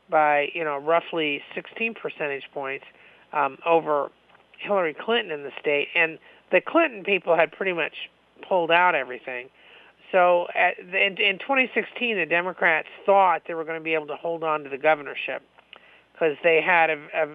by, 0.10 0.48
you 0.54 0.64
know, 0.64 0.78
roughly 0.78 1.42
16 1.54 1.94
percentage 1.94 2.44
points 2.54 2.86
um, 3.34 3.58
over 3.66 4.10
Hillary 4.60 4.96
Clinton 5.00 5.32
in 5.32 5.44
the 5.44 5.52
state. 5.60 5.90
And 5.96 6.18
the 6.52 6.62
Clinton 6.62 7.04
people 7.04 7.36
had 7.36 7.52
pretty 7.52 7.74
much 7.74 7.94
pulled 8.48 8.72
out 8.72 8.96
everything. 8.96 9.50
So 10.12 10.48
at, 10.56 10.80
in, 10.80 11.18
in 11.18 11.40
2016, 11.40 12.18
the 12.18 12.26
Democrats 12.26 12.88
thought 13.06 13.44
they 13.48 13.54
were 13.54 13.66
going 13.66 13.80
to 13.80 13.84
be 13.84 13.94
able 13.94 14.08
to 14.08 14.16
hold 14.16 14.44
on 14.44 14.64
to 14.64 14.70
the 14.70 14.78
governorship 14.78 15.42
because 16.14 16.38
they 16.44 16.62
had 16.62 16.90
a, 16.90 16.98
a, 17.14 17.28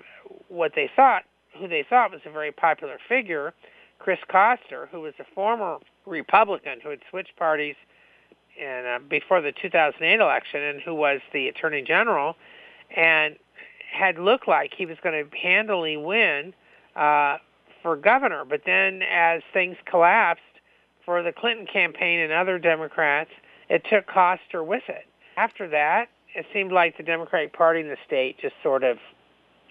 what 0.48 0.72
they 0.74 0.90
thought 0.94 1.24
who 1.58 1.68
they 1.68 1.84
thought 1.88 2.10
was 2.10 2.20
a 2.24 2.30
very 2.30 2.52
popular 2.52 2.98
figure, 3.08 3.52
Chris 3.98 4.18
Koster, 4.28 4.88
who 4.90 5.00
was 5.00 5.14
a 5.18 5.24
former 5.34 5.78
Republican 6.06 6.80
who 6.82 6.90
had 6.90 7.00
switched 7.10 7.36
parties 7.36 7.76
in, 8.58 8.84
uh, 8.86 8.98
before 9.08 9.40
the 9.40 9.52
2008 9.52 10.20
election 10.20 10.62
and 10.62 10.80
who 10.80 10.94
was 10.94 11.20
the 11.32 11.48
Attorney 11.48 11.82
General, 11.82 12.36
and 12.96 13.36
had 13.92 14.18
looked 14.18 14.48
like 14.48 14.72
he 14.76 14.86
was 14.86 14.96
going 15.02 15.24
to 15.24 15.36
handily 15.36 15.96
win 15.96 16.54
uh, 16.96 17.36
for 17.82 17.96
governor. 17.96 18.44
But 18.44 18.62
then, 18.64 19.02
as 19.02 19.42
things 19.52 19.76
collapsed 19.84 20.42
for 21.04 21.22
the 21.22 21.32
Clinton 21.32 21.66
campaign 21.66 22.20
and 22.20 22.32
other 22.32 22.58
Democrats, 22.58 23.30
it 23.68 23.82
took 23.90 24.06
Koster 24.06 24.62
with 24.62 24.82
it. 24.88 25.04
After 25.36 25.68
that, 25.68 26.08
it 26.34 26.46
seemed 26.52 26.72
like 26.72 26.96
the 26.96 27.02
Democratic 27.02 27.52
Party 27.52 27.80
in 27.80 27.88
the 27.88 27.96
state 28.06 28.38
just 28.40 28.54
sort 28.62 28.84
of 28.84 28.98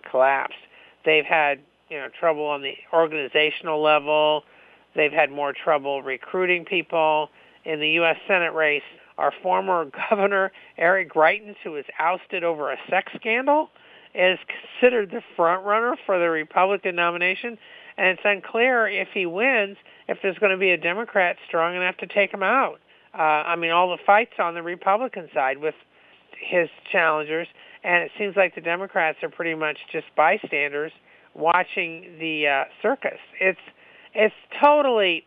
collapsed. 0.09 0.57
They've 1.05 1.25
had 1.25 1.59
you 1.89 1.97
know 1.97 2.07
trouble 2.19 2.45
on 2.45 2.61
the 2.61 2.73
organizational 2.93 3.81
level. 3.81 4.43
They've 4.95 5.11
had 5.11 5.31
more 5.31 5.53
trouble 5.53 6.01
recruiting 6.01 6.65
people 6.65 7.29
in 7.65 7.79
the 7.79 7.89
U.S. 7.91 8.17
Senate 8.27 8.53
race. 8.53 8.83
Our 9.17 9.33
former 9.43 9.85
governor 10.09 10.51
Eric 10.77 11.11
Greitens, 11.11 11.55
who 11.63 11.71
was 11.71 11.85
ousted 11.99 12.43
over 12.43 12.71
a 12.71 12.77
sex 12.89 13.11
scandal, 13.15 13.69
is 14.13 14.39
considered 14.79 15.11
the 15.11 15.21
front 15.35 15.65
runner 15.65 15.95
for 16.05 16.19
the 16.19 16.29
Republican 16.29 16.95
nomination, 16.95 17.57
and 18.01 18.17
it's 18.17 18.21
unclear 18.25 18.87
if 18.87 19.09
he 19.13 19.27
wins 19.27 19.77
if 20.07 20.17
there's 20.23 20.37
going 20.39 20.51
to 20.51 20.57
be 20.57 20.71
a 20.71 20.77
Democrat 20.77 21.35
strong 21.47 21.75
enough 21.75 21.95
to 21.97 22.07
take 22.07 22.33
him 22.33 22.41
out. 22.41 22.79
Uh, 23.13 23.21
I 23.21 23.55
mean, 23.55 23.69
all 23.69 23.91
the 23.91 24.01
fights 24.03 24.33
on 24.39 24.55
the 24.55 24.63
Republican 24.63 25.29
side 25.35 25.59
with 25.59 25.75
his 26.49 26.67
challengers, 26.91 27.47
and 27.83 28.03
it 28.03 28.11
seems 28.17 28.35
like 28.35 28.55
the 28.55 28.61
Democrats 28.61 29.19
are 29.21 29.29
pretty 29.29 29.53
much 29.53 29.77
just 29.91 30.07
bystanders 30.17 30.91
watching 31.35 32.17
the 32.19 32.47
uh, 32.47 32.63
circus. 32.81 33.19
It's 33.39 33.59
it's 34.15 34.33
totally. 34.59 35.23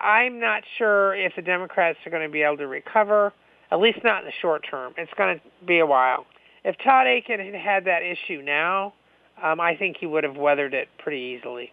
I'm 0.00 0.40
not 0.40 0.62
sure 0.78 1.14
if 1.14 1.34
the 1.36 1.42
Democrats 1.42 1.98
are 2.06 2.10
going 2.10 2.26
to 2.26 2.32
be 2.32 2.42
able 2.42 2.56
to 2.58 2.68
recover, 2.68 3.34
at 3.70 3.80
least 3.80 3.98
not 4.02 4.20
in 4.20 4.26
the 4.26 4.32
short 4.40 4.64
term. 4.70 4.94
It's 4.96 5.12
going 5.18 5.36
to 5.36 5.66
be 5.66 5.80
a 5.80 5.86
while. 5.86 6.24
If 6.64 6.76
Todd 6.82 7.06
Akin 7.06 7.38
had 7.38 7.54
had 7.54 7.84
that 7.84 8.02
issue 8.02 8.42
now, 8.42 8.94
um, 9.42 9.60
I 9.60 9.76
think 9.76 9.96
he 9.98 10.06
would 10.06 10.24
have 10.24 10.36
weathered 10.36 10.74
it 10.74 10.88
pretty 10.98 11.36
easily. 11.38 11.72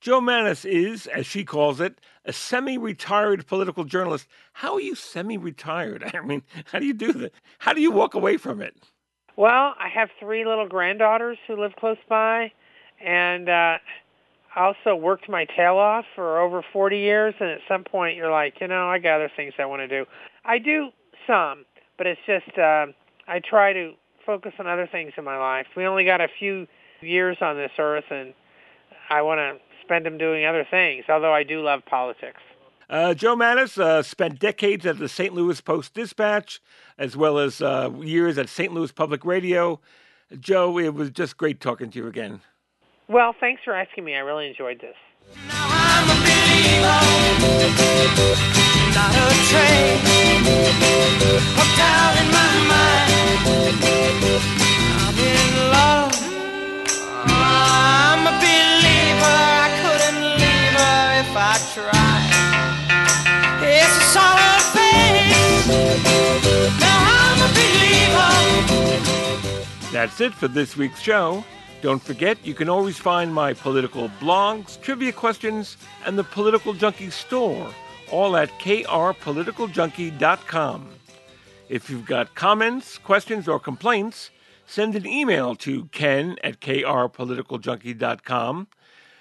Jo 0.00 0.20
Mannies 0.20 0.64
is, 0.64 1.06
as 1.08 1.26
she 1.26 1.44
calls 1.44 1.78
it, 1.78 2.00
a 2.24 2.32
semi-retired 2.32 3.46
political 3.46 3.84
journalist. 3.84 4.26
How 4.54 4.74
are 4.74 4.80
you 4.80 4.94
semi-retired? 4.94 6.10
I 6.14 6.20
mean, 6.22 6.42
how 6.66 6.78
do 6.78 6.86
you 6.86 6.94
do 6.94 7.12
that? 7.12 7.32
How 7.58 7.74
do 7.74 7.82
you 7.82 7.90
walk 7.90 8.14
away 8.14 8.38
from 8.38 8.62
it? 8.62 8.74
Well, 9.36 9.74
I 9.78 9.88
have 9.94 10.08
three 10.18 10.44
little 10.46 10.66
granddaughters 10.66 11.38
who 11.46 11.60
live 11.60 11.72
close 11.76 11.98
by, 12.08 12.52
and 13.04 13.48
uh, 13.48 13.78
I 14.54 14.64
also 14.64 14.94
worked 14.94 15.28
my 15.28 15.44
tail 15.44 15.76
off 15.76 16.04
for 16.14 16.40
over 16.40 16.62
40 16.72 16.98
years. 16.98 17.34
And 17.38 17.50
at 17.50 17.60
some 17.68 17.84
point, 17.84 18.16
you're 18.16 18.30
like, 18.30 18.54
you 18.60 18.68
know, 18.68 18.88
I 18.88 18.98
got 18.98 19.16
other 19.16 19.30
things 19.34 19.54
I 19.58 19.66
want 19.66 19.80
to 19.80 19.88
do. 19.88 20.06
I 20.44 20.58
do 20.58 20.88
some, 21.26 21.64
but 21.96 22.06
it's 22.06 22.20
just 22.26 22.58
uh, 22.58 22.86
I 23.28 23.40
try 23.40 23.72
to 23.72 23.92
focus 24.24 24.52
on 24.58 24.66
other 24.66 24.88
things 24.90 25.12
in 25.16 25.24
my 25.24 25.38
life. 25.38 25.66
We 25.76 25.84
only 25.86 26.04
got 26.04 26.20
a 26.20 26.28
few 26.38 26.66
years 27.00 27.38
on 27.40 27.56
this 27.56 27.72
earth, 27.78 28.04
and 28.10 28.34
I 29.08 29.22
want 29.22 29.38
to 29.38 29.58
spend 29.84 30.06
them 30.06 30.18
doing 30.18 30.44
other 30.44 30.66
things. 30.70 31.04
Although 31.08 31.32
I 31.32 31.42
do 31.42 31.62
love 31.62 31.82
politics. 31.86 32.40
Uh, 32.88 33.14
Jo 33.14 33.36
Mannies 33.36 33.78
uh, 33.78 34.02
spent 34.02 34.40
decades 34.40 34.84
at 34.84 34.98
the 34.98 35.08
St. 35.08 35.32
Louis 35.32 35.60
Post 35.60 35.94
Dispatch, 35.94 36.60
as 36.98 37.16
well 37.16 37.38
as 37.38 37.62
uh, 37.62 37.90
years 38.00 38.36
at 38.36 38.48
St. 38.48 38.72
Louis 38.72 38.90
Public 38.90 39.24
Radio. 39.24 39.80
Jo, 40.38 40.76
it 40.78 40.94
was 40.94 41.10
just 41.10 41.36
great 41.36 41.60
talking 41.60 41.90
to 41.90 41.98
you 41.98 42.08
again. 42.08 42.40
Well, 43.08 43.34
thanks 43.38 43.62
for 43.64 43.74
asking 43.74 44.04
me. 44.04 44.16
I 44.16 44.20
really 44.20 44.48
enjoyed 44.48 44.80
this. 44.80 44.96
I 61.52 61.58
tried. 61.74 62.30
It's 63.62 63.96
a 63.96 64.04
solid. 64.14 64.50
Now 66.78 66.98
I'm 67.24 67.40
a 67.42 67.50
believer. 67.58 68.34
That's 69.90 70.20
it 70.20 70.32
for 70.34 70.48
this 70.48 70.76
week's 70.76 71.00
show. 71.00 71.44
Don't 71.82 72.02
forget, 72.02 72.38
you 72.44 72.54
can 72.54 72.68
always 72.68 72.98
find 72.98 73.34
my 73.34 73.54
political 73.54 74.10
blogs, 74.20 74.80
trivia 74.80 75.12
questions, 75.12 75.76
and 76.04 76.18
the 76.18 76.24
Political 76.24 76.74
Junkie 76.74 77.10
store, 77.10 77.70
all 78.10 78.36
at 78.36 78.50
krpoliticaljunkie.com. 78.58 80.88
If 81.68 81.88
you've 81.88 82.06
got 82.06 82.34
comments, 82.34 82.98
questions, 82.98 83.46
or 83.46 83.60
complaints, 83.60 84.32
send 84.66 84.96
an 84.96 85.06
email 85.06 85.54
to 85.56 85.84
ken 85.86 86.36
at 86.42 86.60
krpoliticaljunkie.com. 86.60 88.66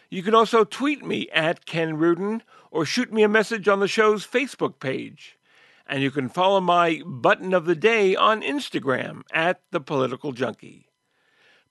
You 0.09 0.23
can 0.23 0.33
also 0.33 0.63
tweet 0.63 1.05
me 1.05 1.29
at 1.29 1.67
Ken 1.67 1.97
Rudin 1.97 2.41
or 2.71 2.85
shoot 2.85 3.13
me 3.13 3.23
a 3.23 3.29
message 3.29 3.67
on 3.67 3.79
the 3.79 3.87
show's 3.87 4.25
Facebook 4.25 4.79
page. 4.79 5.37
And 5.85 6.01
you 6.01 6.09
can 6.11 6.29
follow 6.29 6.59
my 6.59 7.01
button 7.05 7.53
of 7.53 7.65
the 7.65 7.75
day 7.75 8.15
on 8.15 8.41
Instagram 8.41 9.21
at 9.31 9.61
The 9.71 9.79
Political 9.79 10.31
Junkie. 10.33 10.87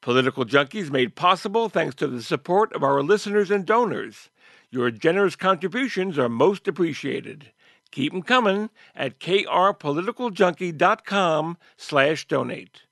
Political 0.01 0.45
Junkie 0.45 0.79
is 0.79 0.91
made 0.91 1.17
possible 1.17 1.69
thanks 1.69 1.95
to 1.97 2.07
the 2.07 2.23
support 2.23 2.73
of 2.73 2.85
our 2.85 3.03
listeners 3.03 3.51
and 3.51 3.67
donors. 3.67 4.31
Your 4.71 4.91
generous 4.91 5.35
contributions 5.35 6.19
are 6.19 6.29
most 6.29 6.69
appreciated. 6.69 7.53
Keep 7.91 8.13
them 8.13 8.21
coming 8.23 8.69
at 8.95 9.19
krpoliticaljunkie.com 9.19 11.57
slash 11.77 12.29
donate. 12.29 12.83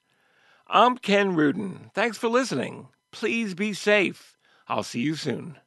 I'm 0.69 0.97
Ken 0.97 1.37
Rudin. 1.37 1.91
Thanks 1.95 2.17
for 2.17 2.29
listening. 2.29 2.89
Please 3.13 3.53
be 3.55 3.75
safe. 3.75 4.39
I'll 4.69 4.83
see 4.83 5.01
you 5.01 5.15
soon. 5.15 5.59